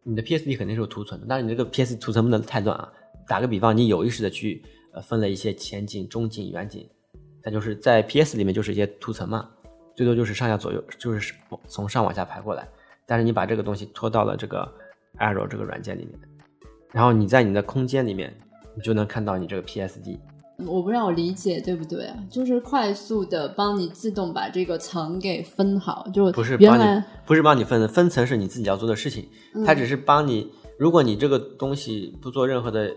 [0.03, 2.93] 你的 PSD 肯定是有图存的，但是你这个 PSD 图存不能太乱啊。
[3.27, 6.87] 打个比方，你有意识的去呃分了一些前景、中景、远景，
[7.43, 9.49] 它就是在 PS 里面就是一些图层嘛。
[9.95, 11.35] 最多就是上下左右，就是
[11.67, 12.67] 从上往下排过来。
[13.05, 14.67] 但是你把这个东西拖到了这个
[15.19, 16.19] Arrow 这个软件里面，
[16.93, 18.33] 然后你在你的空间里面，
[18.75, 20.19] 你就能看到你这个 PSD。
[20.67, 22.17] 我不知道我理解对不对啊？
[22.31, 29.29] 就是快速的帮你自动把这个层给分好，就不是帮你，不是帮你分的分层是你自己要做的事情，
[29.67, 30.53] 它只是帮你。
[30.79, 32.95] 如果你这个东西不做任何的，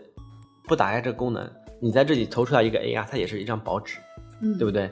[0.64, 1.50] 不打开这个功能，
[1.82, 3.98] 你在这里投出来一个 AR，它也是一张薄纸，
[4.46, 4.90] 嗯，对不对？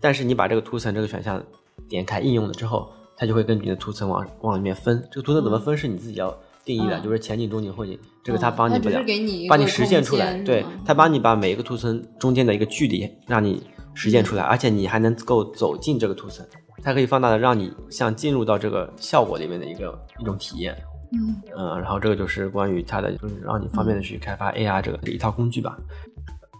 [0.00, 1.42] 但是你把这个图层这个选项
[1.88, 5.02] 点开应用了之后，它就会根据你的图层往往里面分。
[5.10, 9.00] 这个图层怎么分是你自己要定义的，就是前景、中景、后景，这个它帮你不了，
[9.48, 10.38] 帮你实现出来。
[10.42, 13.62] 对，它帮你把每一个图层中间的一个距离让你
[13.94, 16.44] 实现出来，而且你还能够走进这个图层，
[16.82, 20.76] 它可以放大的让你像进入到这个效果里面的一个一种体验。
[21.12, 25.78] 嗯嗯，然后这个就是关于它的，就是让你方便的去开发 AR 这个一套工具吧。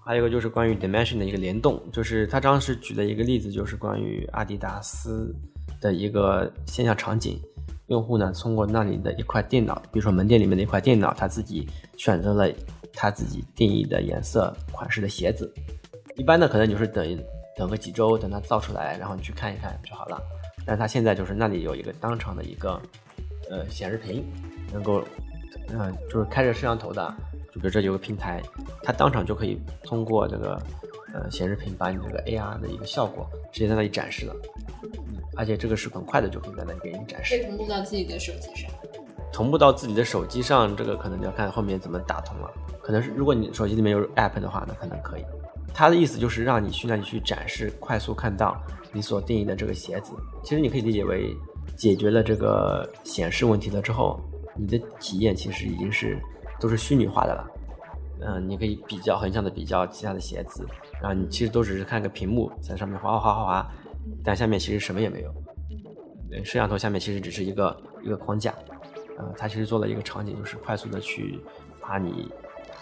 [0.07, 5.35] 还有一个就是关于 Dimension 的一个联动，就是他当时举的一个例子，就是关于阿迪达斯
[5.81, 7.41] 的一个线下场景，
[7.89, 12.49] 用户呢通过那里的一块电脑，比如说门店里面的一块电脑，他自己选择了
[12.93, 15.53] 他自己定义的颜色款式的鞋子，
[16.15, 17.19] 一般的可能就是等
[17.57, 20.23] 等个几周，等它造出来，然后你去看一看就好了。
[20.65, 22.81] 但是他现在就是那里有一个当场的一个
[23.51, 24.25] 呃显示屏，
[24.73, 25.03] 能够
[25.71, 27.13] 嗯就是开着摄像头的。
[27.57, 28.43] 就比如这有个平台，
[28.83, 30.63] 它当场就可以通过这个
[31.15, 34.37] 呃显示屏把你这个 AR 的一个效果直接在那里展示了，
[34.83, 37.43] 嗯，而且这个是很快的就可以在那里给你展示。
[37.45, 38.71] 同步到自己的手机上。
[39.33, 42.51] 同步到自己的手机上，这个可能要看后面怎么打通了。
[42.83, 45.25] 可能是如果你手机里面有 App 的话，那可能可以。
[45.75, 48.59] 它的意思就是让你去那里去展示，快速看到
[48.93, 50.13] 你所定义的这个鞋子。
[50.43, 51.37] 其实你可以理解为
[51.77, 54.19] 解决了这个显示问题了之后，
[54.55, 56.19] 你的体验其实已经是
[56.61, 57.51] 都是虚拟化的了。
[58.21, 60.67] 嗯，你可以比较横向的比较其他的鞋子，
[61.01, 63.73] 然后你其实都只是看个屏幕在上面滑滑滑滑滑，
[64.25, 65.35] 但下面其实什么也没有。
[66.29, 68.55] 对摄像头下面其实只是一个一个框架。
[69.19, 71.39] 呃，它其实做了一个场景，就是快速的去
[71.81, 72.31] 把你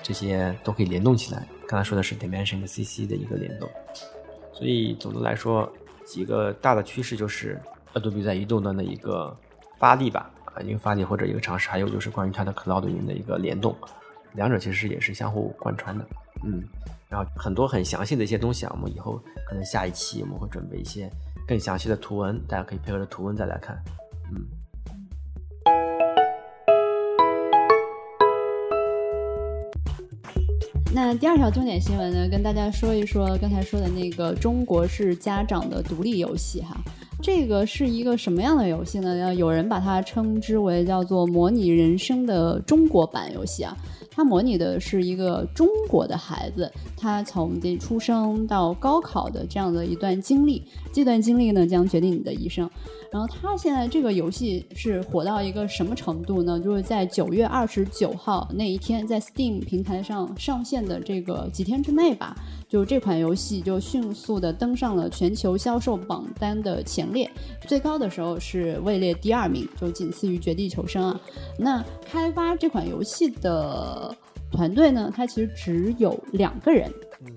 [0.03, 1.47] 这些都可以联动起来。
[1.67, 3.69] 刚才说的是 Dimension 的 CC 的一个联动，
[4.53, 5.71] 所以总的来说，
[6.05, 7.61] 几个大的趋势就是
[7.93, 9.37] Adobe 在移动端的一个
[9.79, 10.31] 发力吧，
[10.63, 13.75] 一个发力或者一个尝试，还有就是关于它的 Cloud 云的一个联动，
[14.33, 16.07] 两者其实也是相互贯穿的，
[16.45, 16.63] 嗯，
[17.09, 21.11] 然后很多很详细的一些东西啊，我们以后可能下一期我们会准备一些
[21.47, 23.83] 更详细的图文，大家可以配合着图文再来看，
[24.33, 24.45] 嗯。
[30.95, 36.77] 那第二条重点新闻呢，跟大家说一说刚才说的那个中国式家长的独立游戏哈，
[37.21, 39.19] 这个是一个什么样的游戏呢？
[39.19, 43.77] 要有人把它称之为叫做模拟人生的中国版游戏啊。
[44.15, 52.71] 它模拟的是一个中国的孩子，他从这出生到高考的这样的一段经历，这段经历呢将决定你的一生。
[53.11, 56.59] 然后他现在这个游戏是火到一个什么程度呢？
[56.61, 62.37] 就是在九月二十九号那一天，在 Steam 平台上上线的这个几天之内吧，
[62.75, 67.31] 就这款游戏就迅速的登上了全球销售榜单的前列，
[67.69, 71.21] 最高的时候是位列第二名，就仅次于《绝地求生》啊。
[71.57, 74.13] 那开发这款游戏的。
[74.51, 76.89] 团队呢，它其实只有两个人，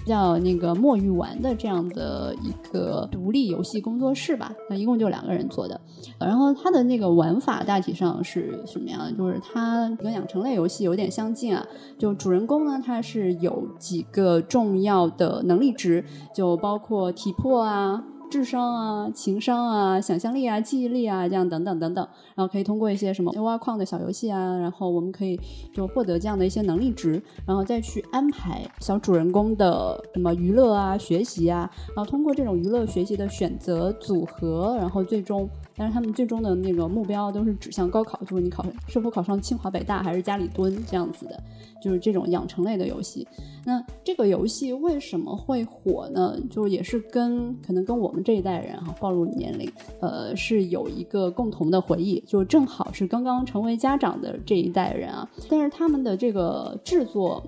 [0.06, 4.54] 叫那个墨玉丸的这样的一个独立游戏工作室吧。
[4.70, 5.80] 那一共就两个人做的。
[6.20, 9.12] 然后它的那个玩法大体上是什么样的？
[9.12, 11.66] 就是它跟养成类游戏有点相近啊。
[11.98, 18.04] 就主人公呢，他是有几个重要的能力值，就包括体魄啊。
[18.30, 25.40] 智商啊，情商啊，想象力啊，记忆力啊，这样等等等等，然后可以通过一些什么挖矿的小游戏啊，然后我们可以
[25.74, 35.50] 就获得这样的一些能力值，然后再去安排小主人公的什么娱乐啊、学习啊，然后通过这种娱乐学习的选择组合，然后最终。
[35.80, 41.40] 但是他们最终的那个目标都是指向高考，就是你考是否考上清华北大还是家里蹲这样子的，
[41.80, 43.28] 就是这种养成类的游戏。
[43.64, 46.36] 那这个游戏为什么会火呢？
[46.50, 55.30] 就也是跟可能跟我这一代人哈暴露年龄，呃，是有一个共同的回忆，就正好是刚刚成为家长的这一代人啊。
[55.50, 57.44] 但是他们的这个制作，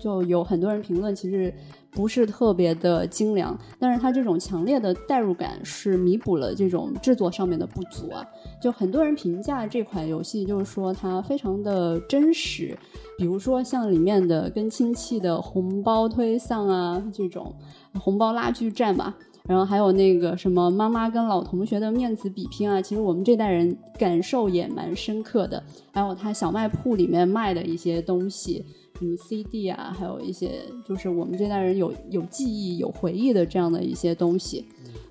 [0.00, 1.52] 就有很多人评论，其实。
[1.96, 8.26] 不是特别的精良，但是它这种强烈的代入感是弥补了这种制作上面的不足啊。
[8.60, 12.76] 就很多人评价这款游戏，就是说它非常的真实，
[13.16, 17.54] 比如说像里面的跟亲戚的红包推搡啊，这种
[18.00, 19.16] 红包拉锯战吧，
[19.48, 25.62] 然后还有那个什么妈妈跟老同学的面子比拼啊，其实我们这代人感受也蛮深刻的。
[25.92, 28.64] 还有他小卖铺里面卖的一些东西。
[28.96, 30.52] 什么 CD 啊，还有一些
[30.86, 34.64] 就是我们这代人有有记忆、有回忆的这样的一些东西，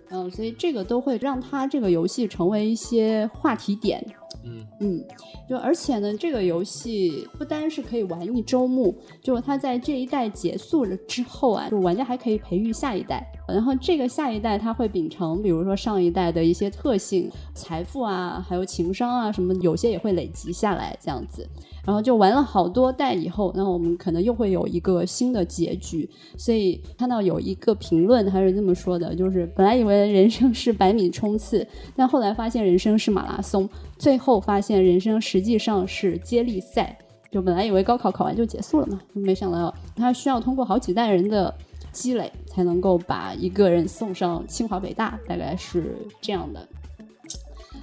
[0.10, 4.02] 嗯，所以这个都会让他这个游戏成为一些话题点。
[4.46, 5.04] 嗯嗯，
[5.50, 21.48] 就而且呢，这个游戏不单是可以玩一周目，就是它在这一代结束了之后啊，就玩家还可以培育下一代，然后这个下一代他会秉承，比如说上一代的一些特性，财富啊，还有情商啊什么，有些也会累积下来这样子。
[21.86, 26.10] 然后就玩了好多代以后，那我们可能又会有一个新的结局。
[26.38, 36.98] 所以看到有一个评论，他是这么说的：，就是本来以为人生是百米冲刺，但后来发现人生是马拉松，最后发现人生实际上是接力赛。
[37.30, 41.52] 就本来以为高考考完就结束了嘛，没想到他需要通过好几代人的
[41.94, 46.68] 积累，才能够把一个人送上清华北大，大概是这样的。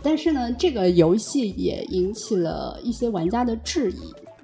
[0.02, 3.98] 但是呢，这个游戏也引起了一些玩家的质疑，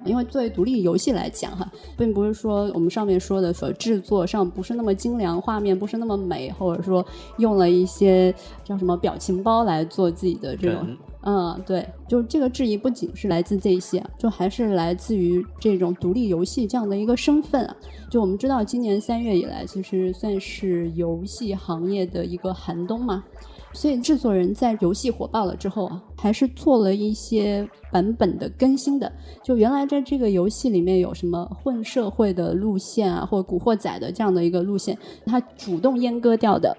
[0.05, 7.05] 因为作为独立游戏来讲，哈，并不是说我们上面说的说制作上不是那么精良，画面不是那么美，或者说
[7.37, 10.95] 用了一些叫什么表情包来做自己的这种，
[11.29, 17.75] 嗯，对，就是这个质疑不仅是来自这些，就还是来自于这种独立游戏这样的一个身份啊。
[18.09, 23.25] 就我们知道，今年三月以来，其实算是游戏行业的一个寒冬嘛。
[23.73, 29.11] 所以制作人在游戏火爆了之后啊，还是做了一些版本的更新的。
[29.43, 36.77] 就原来在这个游戏里面有什么混社会的路线啊，或古惑仔的这样的一个路线，他主动阉割掉的。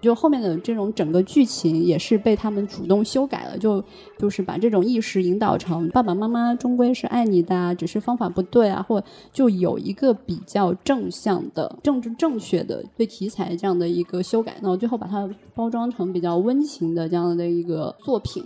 [0.00, 3.82] 就后面的这种整个剧情也是被他们主动修改了，就
[4.18, 18.44] 就是把这种意识引导成爸爸妈妈终归是爱你的，啊只是方法不对啊，或就有一个比较正向的政治正确的对题材这样的一个修改，那我最后把它包装成比较温情的这样的一个作品。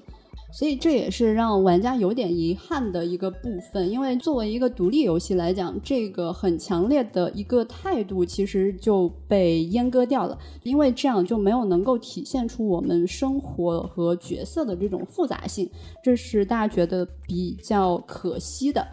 [0.52, 15.70] 所以这也是让玩家有点遗憾的一个部分，因为作为一个独立游戏来讲，这个很强烈的一个态度其实就被阉割掉了，因为这样就没有能够体现出我们生活和角色的这种复杂性，
[16.04, 18.86] 这是大家觉得比较可惜的。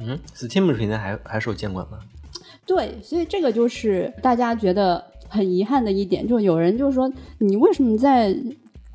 [0.00, 1.98] 嗯，Steam 平台还还受监管吗？
[2.64, 8.32] 对，所以这个就是大家觉得很遗憾的一点，就有人就说你为什么在。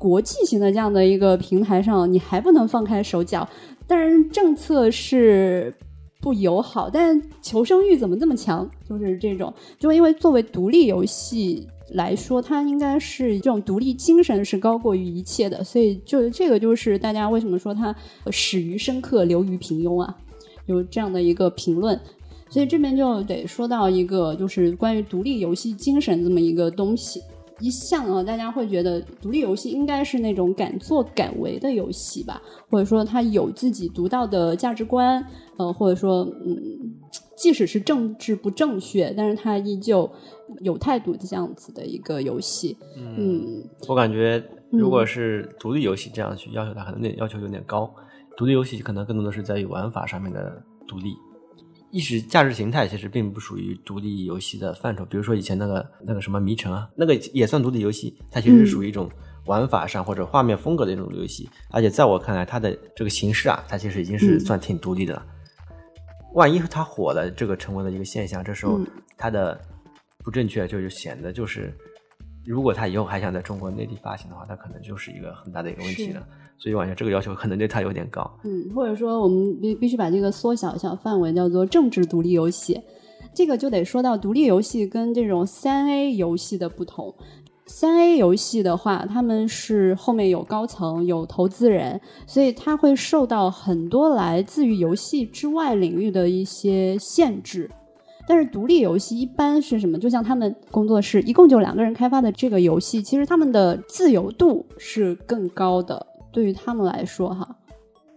[0.00, 3.46] 国际型的这样的一个平台上，你还不能放开手脚。
[3.86, 5.74] 但是政策是
[6.22, 8.66] 不友好，但求生欲怎么这么强？
[8.88, 15.62] 就是这种，就因为作为独立游戏来说，它应该是这种独立精神是高过于一切的。
[15.62, 17.94] 所以，就这个就是大家为什么说它
[18.30, 20.16] 始于深刻，流于平庸啊？
[20.64, 22.00] 有这样的一个评论。
[22.48, 27.20] 所以这边就得说到一个，就是关于独立游戏精神这么一个东西。
[27.60, 35.24] 一向啊，大家会觉得独立游戏应该是那种敢作敢为的游戏吧，或者说它有自己独到的价值观，
[35.58, 36.56] 呃，或者说，嗯，
[37.36, 40.10] 即使是政治不正确，但是它依旧
[40.60, 42.76] 有态度的这样子的一个游戏。
[42.96, 47.92] 嗯，我感觉如果是独立游戏这样去要求它，可能那要求有点高。
[48.36, 51.14] 独立游戏可能更多的是在于玩法上面的独立。
[51.90, 59.10] 意识价值形态其实并不属于独立游戏的范畴，比如说以前那个那个什么《迷城》啊，那个也算独立游戏，它其实属于一种
[59.46, 65.26] 玩法上或者画面风格的一种游戏，而且在我看来，它的这个形式啊，它其实已经是算挺独立的了。
[66.34, 68.80] 万一它火了，这个成为了一个现象，这时候
[69.16, 69.60] 它的
[70.18, 71.76] 不正确就就显得就是，
[72.46, 76.24] 如果它以后还想在中国内地发行的话，它可能就是一个很大的一个问题了。
[76.62, 78.30] 所以，我觉得这个要求可能对他有点高。
[78.44, 82.78] 嗯，或者说，我们必必须把这个缩小一下范围，叫做政治独立游戏。
[83.32, 87.14] 这个就得说到独立游戏跟这种三 A 游戏的不同。
[87.64, 97.70] 三 A 游戏的话，他们是后面有高层、有投资人，所以他会受到很多来自于游戏之外领域的一些限制。
[98.28, 99.98] 但是独立游戏一般是什么？
[99.98, 106.06] 就像他们工作室一共就两个人开发的这个游戏，其实他们的自由度是更高的。
[106.32, 107.56] 对于他们来说，哈，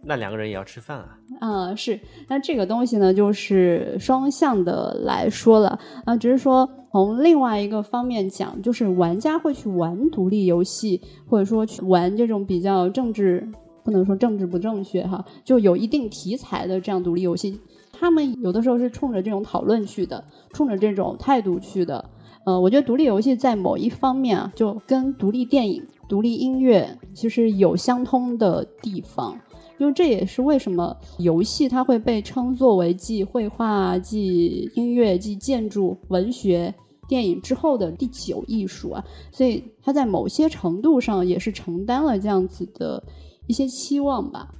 [0.03, 1.17] 那两个人也要吃饭啊。
[1.39, 1.99] 啊，是。
[2.27, 13.49] 那这个东西呢，就是双向的来说了啊，只是说从另外一个方面讲，就是玩家会去玩独立游戏，或者说去玩这种比较政治，
[13.83, 17.59] 不能说政治不正确哈，就有一定题材的这样独立游戏，
[17.91, 22.09] 他们有的时候是冲着这种讨论去的，冲着这种态度去的。
[22.45, 25.87] 呃，我觉得独立游戏在某一方面啊，就跟独立电影。
[26.13, 29.35] 独立音乐其实有相通的地方，
[29.79, 36.71] 因为这也是为什么游戏它会被称作为继绘画、继音乐、继建筑、文学、
[37.09, 39.03] 电影之后的第九艺术啊。
[39.31, 43.03] 所以它在某些程度上也是承担了这样子的
[43.47, 44.53] 一些期望吧。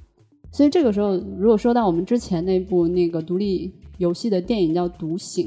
[0.50, 5.46] 所以这个时候，如果说到我们之前那部那个独立游戏的电影叫《独行》，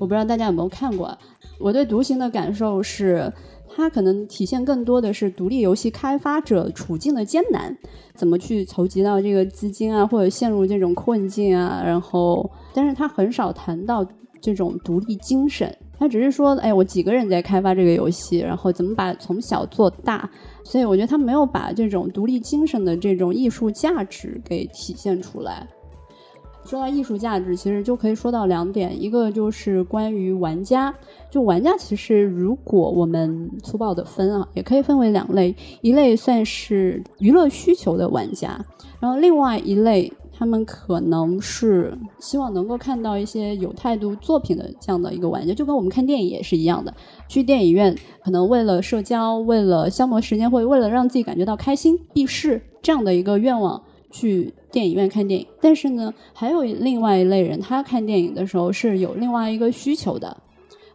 [0.00, 1.16] 我不知道大家有没有看过。
[1.60, 3.32] 我对《独行》的感受是。
[3.76, 7.76] 它可能体现更多的是独立游戏开发者处境的艰难，
[8.14, 14.06] 怎么去筹集到这个资金啊，或者陷入这种困境啊，然后，但是他很少谈到
[14.40, 20.30] 这种独立精神，他只是说，哎，我几个人在开发这个游戏，然后怎么把从小做大，
[20.62, 25.66] 所以我觉得他没有把这种独立精神的这种艺术价值给体现出来。
[26.64, 30.94] 说到艺术价值，其实就可以说到两点，一个就是关于玩家，
[31.30, 38.64] 就玩家其实如果我们粗暴的分啊，也可以分为两类，一类算是娱乐需求的玩家，
[38.98, 46.94] 然后另外一类他们可能是希望能够看到一些有态度作品的这样的一个玩家，就跟我们看电影也是一样的，
[47.28, 53.82] 去电影院可能为了社交，为了消磨时间，或者为了让自己感觉到开心、避世这样的一个愿望。
[54.14, 60.36] 去电影院看电影，但是呢，还有另外一类人，他看电影的时候是有另外一个需求的，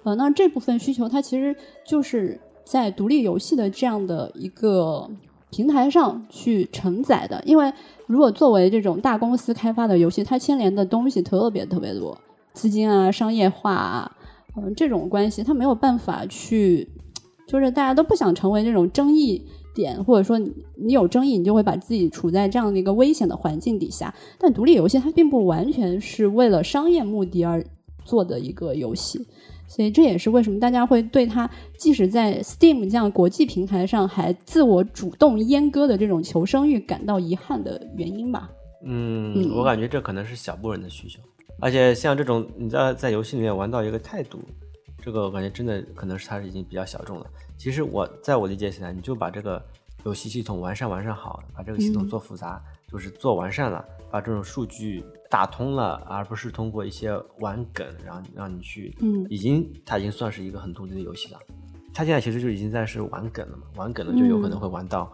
[0.03, 1.53] 呃，那这部分需求，它其实
[1.85, 5.09] 就是在独立游戏的这样的一个
[5.49, 7.43] 平台上去承载的。
[7.45, 7.73] 因为
[8.07, 12.17] 如果作为这种大公司开发的游戏，它牵连的东西特别特别多，
[12.53, 14.15] 资金啊、商业化啊，
[14.55, 16.87] 嗯，这种关系，它没有办法去，
[17.45, 24.13] 就是大家都不想成为这种争议点，或者说你你有争议，你就会把自己处在这样的一个危险的环境底下。
[24.37, 27.65] 但独立游戏它并不完全是为了商业目的而
[28.05, 29.25] 做的一个游戏，
[29.67, 38.49] 所以这也是为什么大家会对它即使在 Steam 这样国际平台上还自我主动阉割的这种求生欲感到遗憾的原因吧。
[38.83, 41.19] 嗯，我感觉这可能是小部分人的需求，
[41.59, 44.39] 而且像这种你在在游戏里面玩到一个态度，
[45.09, 47.25] 这个我感觉真的可能是它是已经比较小众了。
[47.57, 49.59] 其实我在我理解起来，你就把这个
[50.05, 61.39] 游戏系统完善完善好，把这个系统做复杂，就是做完善了，把这种数据打通了，而不是通过一些玩梗，然后让你去，嗯已经它已经算是一个很独立的游戏了。
[61.91, 65.11] 它现在其实就已经在是玩梗了嘛，玩梗了就有可能会玩到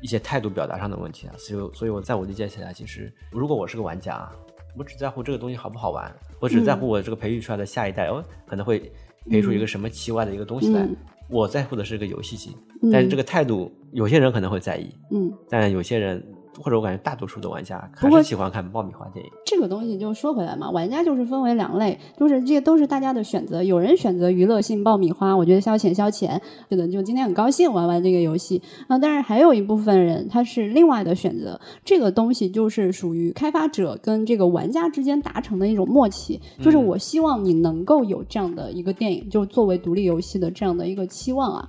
[0.00, 1.34] 一些态度表达上的问题啊。
[1.36, 4.32] 所以，所以我在我理解起来，其实如果我是个玩家啊，
[4.78, 8.90] 我只在乎这个东西好不好玩，我只在乎我这个培育出来的下一代，哦，可能会
[9.28, 10.80] 培育出一个什么奇怪的一个东西来。
[10.82, 10.96] 嗯。
[11.28, 12.52] 我在乎的是个游戏性，
[12.82, 16.22] 嗯但是这个态度，有些人可能会在意，嗯，但有些人
[16.60, 19.30] 或者我感觉大多数的玩家还是喜欢看爆米花电影。
[19.46, 23.62] 这个东西就说回来嘛，玩家就是分为两类，就是这些都是大家的选择。
[23.62, 28.98] 有人选择娱乐性爆米花，我觉得消遣消遣，觉得就今天很高兴玩玩这个游戏啊。
[28.98, 41.68] 但是还有一部分人他是另外的选择，这个东西就是属于开发者跟这个玩家之间达成的一种默契，就是我希望你能够有这样的一个电影，就作为独立游戏的这样的一个期望啊。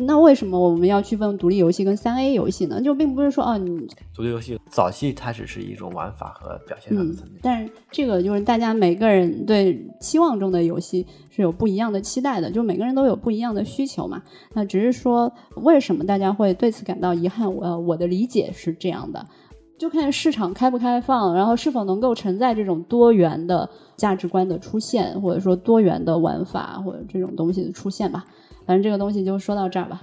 [0.00, 2.80] 那为什么我们要区分独立游戏跟三 A 游戏呢？
[2.80, 14.22] 就并不是说哦，你独立游戏早期它只是一种玩法和表现上的嗯层面，，但是这个就是大家每个人对期望中的游戏是有不一样的期待的，就每个人都有不一样的需求嘛。
[14.54, 17.54] 那只是说为什么大家会对此感到遗憾？
[17.54, 19.26] 我我的理解是这样的。
[19.78, 28.24] 就看市场开不开放，然后是否能够承载这种多元的价值观的出现，或者说多元的玩法或者这种东西的出现吧。
[28.66, 30.02] 反正这个东西就说到这儿吧。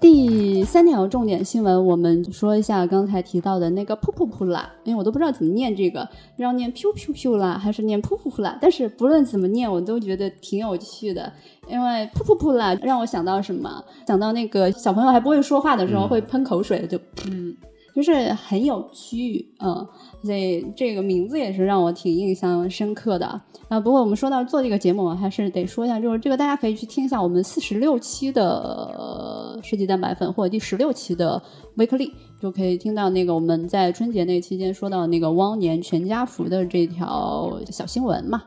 [0.00, 6.06] 第三条重点新闻，我们说一下刚才提到的那个噗噗噗啦，因为我都不知道怎么念这个，
[6.36, 8.58] 要念 piu piu piu 啦，还是念噗噗噗啦？
[8.60, 11.32] 但是不论怎么念，我都觉得挺有趣的，
[11.66, 13.82] 因为噗噗噗啦让我想到什么？
[14.06, 17.56] 想到那个小朋友还不会说话的时候嗯会喷口水的，就嗯，
[17.94, 19.86] 就是很有趣，嗯，
[20.26, 23.78] 这这个名字也是让我挺印象深刻的啊。
[23.78, 31.42] 不过我们说到做这个节目，还是得说一下，就是这个大家可以去听一下我们四十六期的世纪蛋白粉或者第十六期的
[31.76, 32.10] Weekly，
[32.40, 38.42] 就可以听到那个我们在春节那期间说到那个汪年全家福的这条小新闻嘛。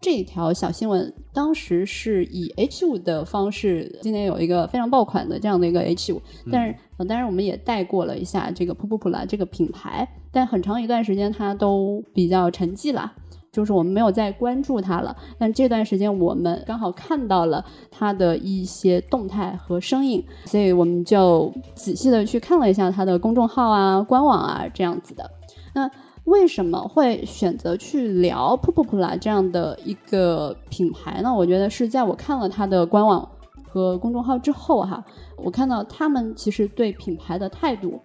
[0.00, 13.12] 这条小新闻当时是以 H 五的方式，今年有一个非常爆款的这样的一个 H 五，但是呃当然我们也带过了一下这个噗噗噗啦这个品牌，但很长一段时间它都比较沉寂了。
[13.50, 25.28] 就是我们没有再关注它了，但这段时间我们刚好看到了它的一些动态和声音，所以我们就仔细的去看了一下它的公众号啊、官网啊这样子的。
[25.74, 25.90] 那
[26.28, 31.34] 为什么会选择去聊噗噗噗啦这样的一个品牌呢？
[31.34, 33.26] 我觉得是在我看了它的官网
[33.66, 35.02] 和公众号之后哈，
[35.36, 38.00] 我看到他们其实对品牌的态度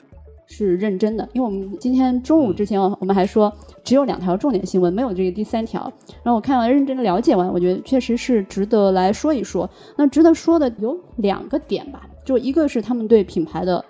[0.48, 1.28] 是认真的。
[1.34, 3.52] 因为我们今天中午之前我们还说
[3.84, 5.92] 只有两条重点新闻，没有这个第三条。
[6.24, 9.70] 然后我看完认真的了解完，我觉得确实是值得来说一说。
[9.98, 13.84] 那值得说的有两个点吧，就一个是他们对品牌的。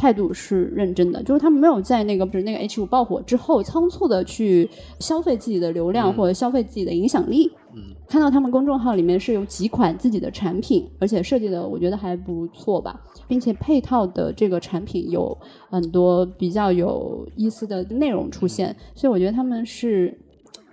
[0.00, 4.66] 态度是认真的，就是他们没有在那个不是那个 H 五爆火之后仓促的去
[4.98, 7.52] 消费自己的流量嗯或者消费自己的影响力。
[7.74, 12.98] 嗯，看到他们公众号里面是有几款自己的产品，而且设计的我觉得还不错吧，
[13.28, 15.36] 并且配套的这个产品有
[15.68, 20.18] 很多比较有意思的内容出现，所以我觉得他们是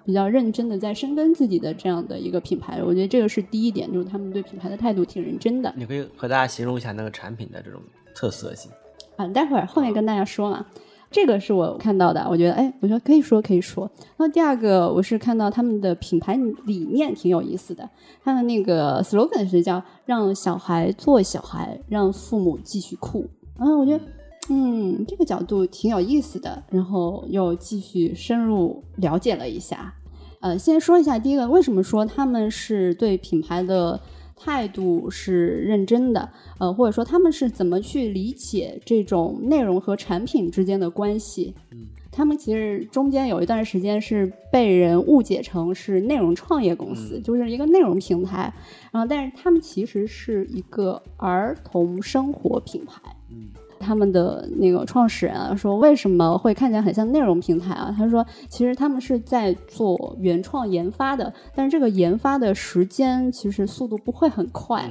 [0.05, 2.81] 比较认真的在深耕自己的这样的一个品牌。
[2.81, 5.71] 我觉得这个是第一点，就是他们对品牌的态度挺认真的。
[5.75, 7.81] 你可以和大家形容一下那个产品的这种
[8.15, 8.71] 特色性。
[9.17, 10.65] 啊，待会儿后面跟大家说嘛。
[11.09, 13.89] 这个是我看到的，我觉得哎，我觉得可以说可以说。
[14.17, 17.89] 那第二个，我是看到他们的品牌理念挺有意思的，
[18.21, 23.25] 他的那个 slogan 是叫“让小孩做小孩，让父母继续酷”。
[23.57, 24.03] 啊，我觉得
[24.49, 29.93] 嗯，这个角度挺有意思的，然后又继续深入了解了一下。
[30.41, 33.99] 呃，先说一下第一个，为什么说他们是对品牌的
[34.39, 36.29] 态度是认真的？
[36.59, 41.53] 呃，或者说他们是怎么去理解这种内容和产品之间的关系？
[41.71, 48.53] 嗯，他们其实中间有一段时间是被人误解成是内容创业公司，嗯就是一个内容平台，
[48.91, 53.01] 然后但是他们其实是一个儿童生活品牌。
[53.29, 53.49] 嗯
[53.79, 57.93] 他们的那个创始人啊，说为什么会看起来很像内容平台啊？
[57.97, 64.89] 他说，其实他们是在做原创研发的，但是这个研发的时间其实速度不会很快。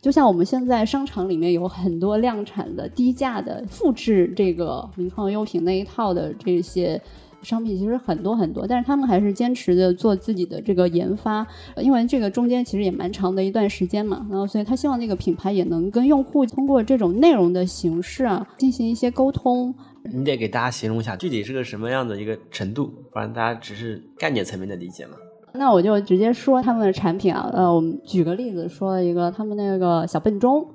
[0.00, 7.00] 就像我们现在商场里面有很多量产的低价的复制这个名创优品那一套的这些。
[7.42, 19.74] 商品其实很多很多，但是他们还是坚持的做自己的这个研发，因为这个中间其实也蛮长的一段时间嘛，然后所以他希望那个品牌也能跟用户通过这种内容的形式啊进行一些沟通。
[20.02, 25.12] 你得给大家形容一下具体是个什么样的一个程度，不然大家只是概念层面的理解嘛。
[25.54, 30.66] 那我就直接说他们的产品啊，呃，我们举个例子说一个他们那个小笨钟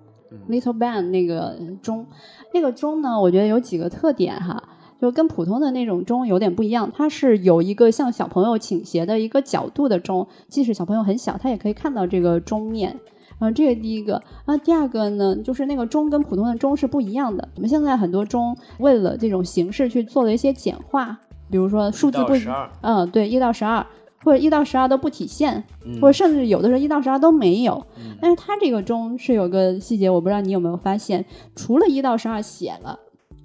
[0.49, 2.07] ，Little Band 那个钟，
[2.53, 4.64] 那个钟呢，我觉得有几个特点哈。
[5.04, 13.01] 就跟普通的那种钟有点不一样，它是有一个向小朋友倾斜的一个角度的钟，即使小朋友很小，他也可以看到这个钟面。
[13.38, 14.22] 啊，这个第一个。
[14.45, 17.49] 啊，第二个呢，就是那个钟跟普通的钟是不一样的。
[17.58, 21.20] 我们现在很多钟为了这种形式去做了一些简化，
[21.51, 22.34] 比如说数字不，
[22.80, 23.86] 嗯，对，一到十二，
[24.24, 25.66] 或者一到十二都不体现，
[25.99, 27.86] 或者甚至有的时候一到十二都没有。
[28.22, 31.26] 但是它这个钟是有个细节，我不知道你有没有发现，
[31.58, 32.99] 除了一到十二写了。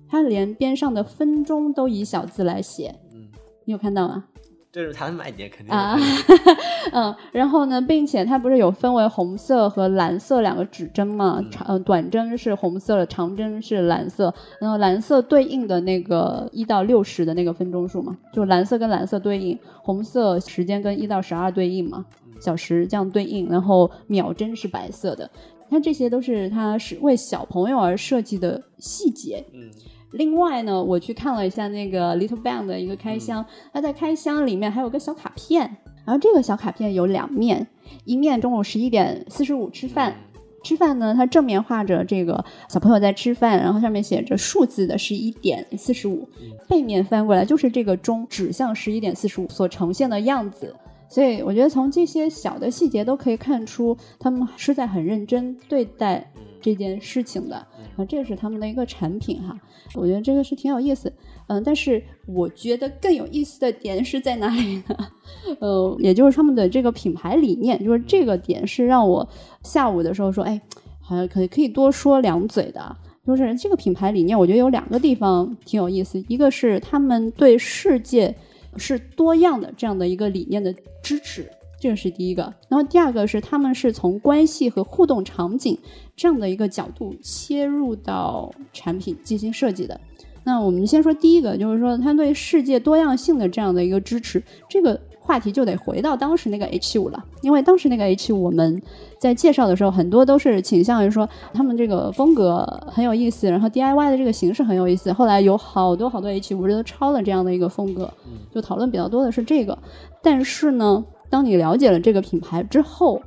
[0.08, 3.28] 它连边上的分钟都以小字来写，嗯，
[3.64, 4.24] 你有看到吗？
[4.70, 5.96] 这是它的卖点，肯定啊，
[6.92, 11.42] 嗯，然后呢，并且它不是有分为红色和蓝色两个指针吗？
[11.50, 22.04] 长呃短针是红色的，长针是蓝色，然后蓝色对应的那个一到六十的那个分钟数嘛，就蓝色跟蓝色对应，红色时间跟一到十二对应嘛，
[22.38, 25.30] 小时这样对应，然后秒针是白色的，
[25.70, 29.70] 它这些都是它是为小朋友而设计的细节，嗯。
[30.12, 37.66] 另外呢，我去看了一下那个 Little Bang 的一个开箱，它在开箱里面还有个小卡片，然后这个小卡片有两面，
[38.04, 40.14] 一面中午十一点四十五吃饭，
[40.62, 46.26] 吃饭呢，它正面画着这个小朋友在吃饭，然后上面写着数字的十一点四十五，
[46.66, 50.74] 背面翻过来就是这个钟指向十一点四十五所呈现的样子，
[51.10, 56.30] 所以我觉得从这些小的细节都可以看出，他们是在很认真对待。
[56.60, 57.56] 这件事情的
[57.96, 59.58] 啊，这是他们的一个产品哈，
[59.94, 61.12] 我觉得这个是挺有意思，
[61.46, 64.96] 嗯，但是我觉得更有意思的点是在哪里呢？
[65.60, 69.28] 呃，也就是他们的这个品牌理念，就是这个点是让我
[69.62, 70.60] 下午的时候说，哎，
[71.00, 72.96] 好像可以可以多说两嘴的，
[73.26, 78.34] 就是这个品牌理念，我觉得有两个地方挺有意思，一个是他们对世界
[78.76, 81.50] 是多样的这样的一个理念的支持。
[81.80, 85.78] 这个是第一个，然后第二个是他们是从关系和互动场景
[86.16, 90.00] 这样的一个角度切入到产品进行设计的。
[90.44, 98.82] 那我们先说第一个，就是说它对世界多样性的这样的一个支持，这个话题就得回到当时那个 H 五了，因为当时那个 H 五我们
[99.20, 105.12] 在介绍的时候，很多都是倾向于说他们这个风格很有意思，然后 DIY 的这个形式很有意思。
[105.12, 108.12] 后来有好多好多 H 五都抄了这样的一个风格，
[108.52, 109.78] 就讨论比较多的是这个，
[110.22, 111.04] 但是呢。
[111.30, 113.20] 当你了解了这个品牌之后，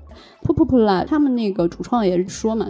[0.43, 2.67] 噗噗噗啦，他们那个主创也是说嘛，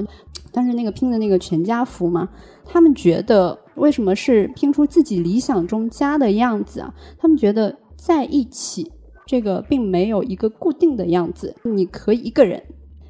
[0.51, 2.27] 但是那个拼的那个全家福嘛，
[2.65, 6.93] 他们觉得为什么是拼出自己理想中家的样子啊？
[7.17, 8.91] 他们觉得在一起
[9.25, 12.61] 这个并没有一个固定的样子，你可以一个人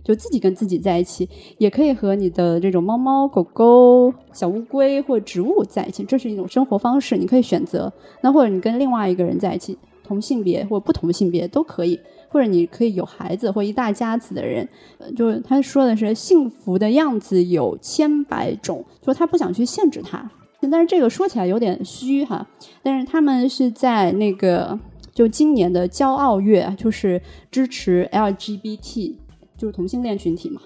[0.03, 7.91] 就自己跟自己在一起，也可以和你的这种猫猫狗狗、小乌龟或植物在一起，这是一种生活方式，你可以选择。
[8.22, 9.78] 那或者你跟另外一个人在一起。
[10.12, 11.97] 同性别或不同性别都可以，
[12.28, 14.68] 或者你可以有孩子或一大家子的人，
[15.16, 20.30] 就是他说的是幸福的样子有千百种，说他不想去限制他，
[20.70, 22.45] 但是这个说起来有点虚哈。
[22.84, 24.78] 但是他们是在那个
[25.14, 29.16] 就今年的骄傲月，就是支持 LGBT，
[29.57, 30.62] 就是同性恋群体嘛。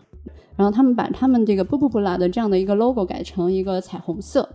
[0.58, 4.50] 然后他们把他们这个布布布拉的这样的一个 logo 改成一个彩虹色。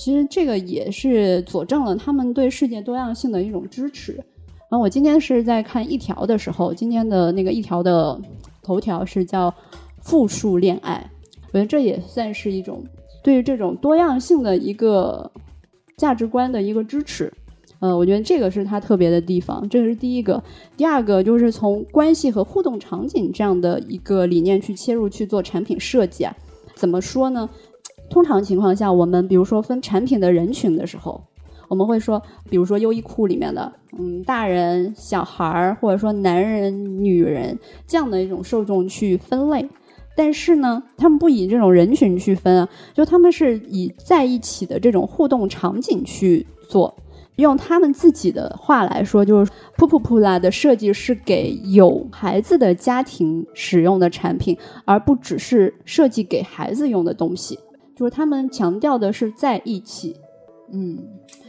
[0.00, 4.14] 其实这个也是佐证了他们对世界多样性的一种支持。
[4.70, 8.18] 然后我今天是在看一条的时候，今天的那个一条的
[8.62, 9.54] 头条是叫
[10.00, 11.10] “复数恋爱”，
[11.52, 12.82] 我觉得这也算是一种
[13.22, 15.30] 对于这种多样性的一个
[15.98, 17.30] 价值观的一个支持。
[17.80, 20.42] 呃，我觉得这个是它特别的地方，这是第一个。
[20.78, 26.34] 第二个就是从关系和互动场景这样的一个理念去切入去做产品设计啊。
[26.74, 27.50] 怎么说呢？
[28.10, 31.24] 通常情况下，我们比如说分产品的人群的时候，
[31.68, 37.56] 我们会说，比如说优衣库里面的，嗯，大人、小孩儿，或者说男人、女人
[37.86, 39.68] 这样的一种受众去分类。
[40.16, 46.94] 但是呢，他们不以这种人群去分啊，就他们是以在一起的这种互动场景去做。
[47.36, 57.58] 用他们自己的话来说，就是噗噗噗啦的设计是给有孩子的家庭使用的产品，而不只是设计给孩子用的东西。
[58.00, 60.16] 就是他们强调的是在一起。
[60.72, 60.96] 嗯，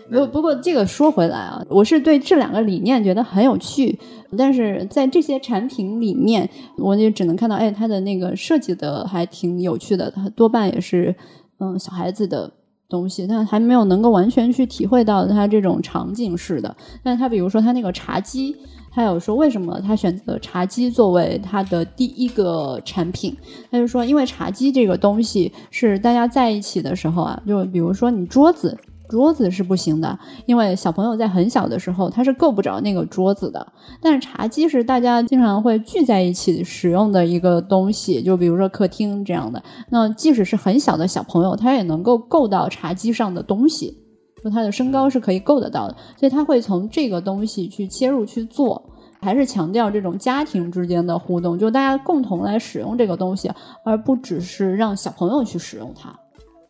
[0.10, 3.98] 不不过这个说回来啊，我是对这两个理念觉得很有趣，
[4.38, 11.16] 但是在这些产品里面，我也只能看到，哎，它的那个设计的还挺有趣的，它多半也是
[11.60, 12.52] 嗯小孩子的
[12.90, 16.76] 东西，但还没有能够完全去体会到它这种场景式的。
[17.02, 18.58] 但它比如说它那个茶几，
[18.92, 23.36] 他有说为什么他选择茶几作为他的第一个产品，
[23.72, 28.78] 他就说因为茶几这个东西是大家在一起的时候啊，就比如说你桌子。
[29.10, 33.68] 桌子是不行的，因为小朋友在很小的时候他是够不着那个桌子的。
[34.02, 39.62] 但是茶几是大家经常会聚在一起使用的一个东西，就比如说客厅这样的。
[39.90, 43.98] 那即使是很小的小朋友，他也能够够到茶几上的东西，
[44.44, 45.96] 就他的身高是可以够得到的。
[46.18, 48.84] 所以他会从这个东西去切入去做，
[49.22, 53.52] 还是强调这种家庭之间的互动，就大家共同来使用这个东西，
[53.84, 56.14] 而不只是让小朋友去使用它。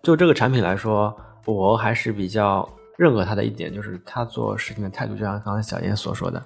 [0.03, 1.15] 就这个产品来说。
[1.47, 6.41] 我还是比较认可他的一点，就是他做事情的态度，就像刚才小燕所说的，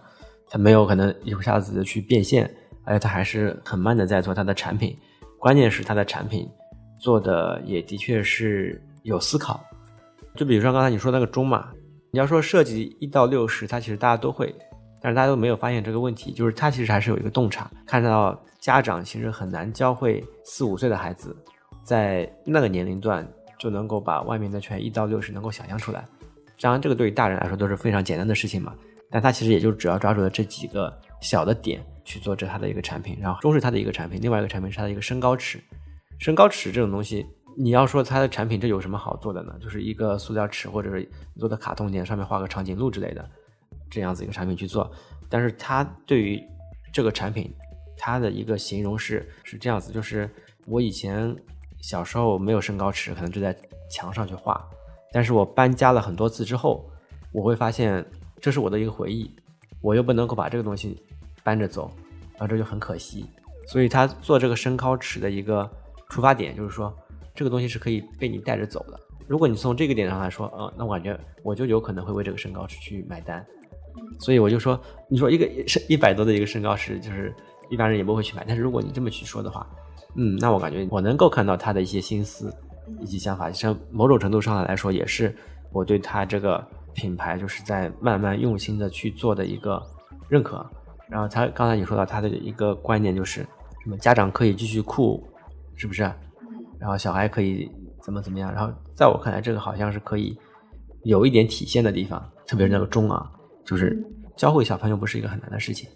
[0.49, 2.49] 他没有可能一下子去变现，
[2.85, 4.97] 而且他还是很慢的在做他的产品。
[5.37, 6.49] 关键是他的产品
[6.97, 9.59] 做的也的确是有思考。
[10.35, 11.71] 就比如说刚才你说那个钟嘛，
[12.11, 14.53] 你要说设计一到六十，它其实大家都会，
[15.01, 17.69] 但是大家都没有发现这个问题，就是它其实还是有一个洞察。
[17.85, 21.35] 看到家长其实很难教会四五岁的孩子
[21.83, 23.27] 在那个年龄段。
[23.57, 26.05] 就能够把外面的圈一到六十能够想象出来，
[26.59, 28.75] 当然这个对于大人来说都是非常简单的事情嘛。
[29.09, 35.57] 但他其实也就只要抓住了这几个小的点去做这他的一个产品，然后中是他的一个产品，另外一个产品是他的一个身高尺。
[36.19, 37.25] 身高尺这种东西，
[37.57, 39.55] 你要说它的产品这有什么好做的呢？
[39.61, 43.29] 就是一个塑料尺或者是做的卡通点，上面画个长颈鹿之类的
[43.89, 44.91] 这样子一个产品去做。
[45.29, 46.41] 但是它对于
[46.93, 47.53] 这个产品，
[47.97, 50.29] 它的一个形容是是这样子，就是
[50.67, 51.35] 我以前。
[51.81, 53.55] 小时候没有身高尺，可能就在
[53.91, 54.59] 墙上去画。
[55.11, 56.89] 但是我搬家了很多次之后，
[57.31, 58.03] 我会发现
[58.41, 59.29] 这是我的一个回忆，
[59.81, 60.99] 我又不能够把这个东西
[61.43, 61.91] 搬着走，
[62.31, 63.27] 然后这就很可惜。
[63.67, 65.69] 所以他做这个身高尺的一个
[66.09, 66.91] 出发点，就是说
[67.35, 68.99] 这个东西是可以被你带着走的。
[69.27, 73.45] 如果你从这个点上来说，呃，那我感觉我就有可能会为这个身高尺去买单。
[74.19, 74.79] 所以我就说，
[75.09, 77.33] 你说一个身一百多的一个身高是，就是
[77.69, 78.43] 一般人也不会去买。
[78.47, 79.67] 但是如果你这么去说的话，
[80.15, 82.53] 嗯，那我感觉我能够看到他的一些心思
[82.99, 85.35] 以及想法，像某种程度上来说，也是
[85.71, 89.81] 我对他这个品牌就是在慢慢用心的去做的一个
[90.29, 90.65] 认可。
[91.09, 93.47] 然后他刚才你说到他的一个观念就是
[93.81, 95.23] 什么家长可以继续酷，
[95.75, 96.11] 是不是？
[96.79, 97.69] 然后小孩可以
[98.01, 98.53] 怎么怎么样？
[98.53, 100.37] 然后在我看来，这个好像是可以
[101.03, 103.29] 有一点体现的地方，特别是那个钟啊，
[103.63, 104.01] 就是
[104.35, 105.89] 教会小朋友不是一个很难的事情。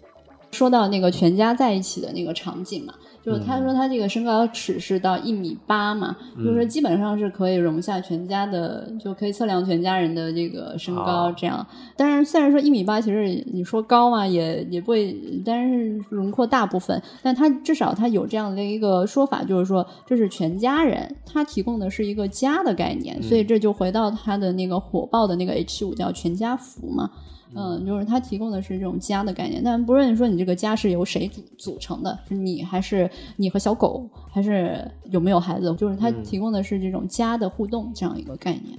[0.50, 2.94] 说到那个全家在一起的那个场景嘛。
[3.22, 11.66] 就是他说他这个身高尺是到一米八嘛，就是说基本上是可以容下全家的，就可以测量全家人的这个身高这样。
[11.98, 17.02] 但是虽然说一米八，其实你说高嘛，也也不会，但是轮廓大部分。
[17.22, 27.10] 但他至少他有这样的一个说法，就是说这是全家人，他提供的是一个家的概念，所以这就回到他的那个火爆的那个 H 五叫全家福嘛。
[27.54, 38.78] 嗯，就是它提供的是这种家的概念，但不论说你这个家是由谁组组成的，是你还是你和小狗，还是有没有孩子，就是它提供的是这种家的互动这样一个概念。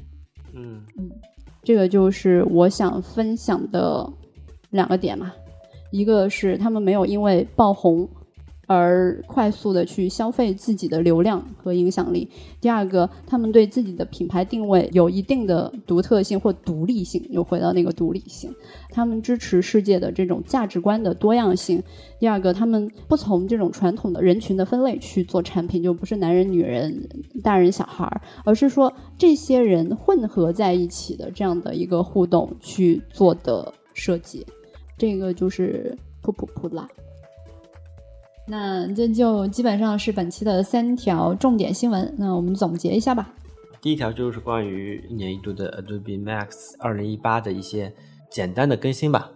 [0.53, 1.09] 嗯嗯，
[1.63, 4.11] 这个就是我想分享的
[4.69, 5.33] 两个点嘛，
[5.91, 8.07] 一个是他们没有因为爆红。
[8.73, 12.29] 而快速的去消费自己的流量和影响力。
[12.61, 18.55] 第二个，他们对自己的品牌定位有一定的独特性或独立性，又回到那个独立性。
[18.89, 21.83] 他们支持世界的这种价值观的多样性。
[22.17, 27.09] 第二个，他们不从这种传统的人群的分类去做产品，就不是男人、女人、
[27.43, 34.45] 大人、小孩，而是说这些人混合在一起的这样的一个互动去做的设计。
[34.97, 36.87] 这个就是噗噗噗啦。
[38.47, 42.13] 那这就基本上是本期的三条重点新闻。
[42.17, 43.31] 那我们总结一下吧。
[43.81, 47.93] 第一条就是关于一年一度的 Adobe Max 二零一八的一些
[48.29, 49.31] 简单的更新吧。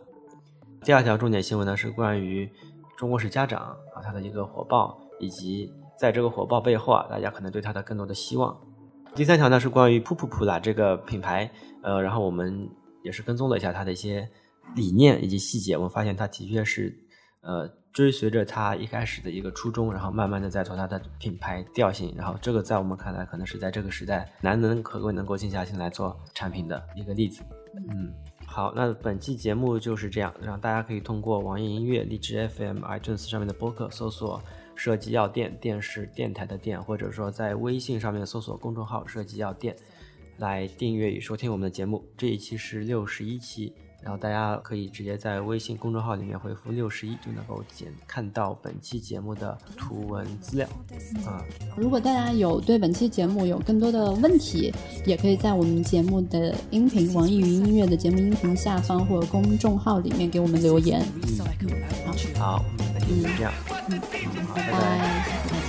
[0.83, 2.49] 第二条重点新闻呢是关于
[2.97, 3.61] 中国式家长
[3.93, 8.55] 啊，它的一个火爆，以及在这个火爆背后啊，大家可能对它的更多的希望。
[9.15, 11.49] 第三条呢是关于噗噗噗啦这个品牌，
[11.83, 12.69] 呃，然后我们
[13.03, 14.27] 也是跟踪了一下它的一些
[14.75, 16.93] 理念以及细节，我们发现它的确是
[17.41, 17.69] 呃。
[17.95, 27.41] 追随着他一开始的一个初衷，然后慢慢的在做他的品牌调性，然后这个在我们看来，可能是在这个时代难能可贵能够静下心来做产品的一个例子。
[27.89, 28.13] 嗯，
[28.45, 34.41] 好，那本期节目就是这样，让大家可以通过网易音乐、荔枝 FM、iTunes 上面的播客搜索
[34.75, 39.73] 设计药店，电视电台的电，或者说在微信上面搜索公众号“设计药店”，
[40.35, 42.03] 来订阅与收听我们的节目。
[42.17, 43.73] 这一期是六十一期。
[44.05, 50.67] 然后大家可以直接在微信公众号里面回复六十一，就能够检看到本期节目的图文资料。
[51.25, 51.43] 啊，
[51.75, 54.71] 如果大家有对本期节目有更多的问题，
[55.07, 61.03] 也可以在我们节目的音频，网易云音乐的节目音频下方或者公众号里面给我们留言。
[61.23, 61.35] 嗯
[62.05, 63.51] 好，好，那就这样，
[63.89, 63.99] 嗯，
[64.45, 65.64] 好拜拜。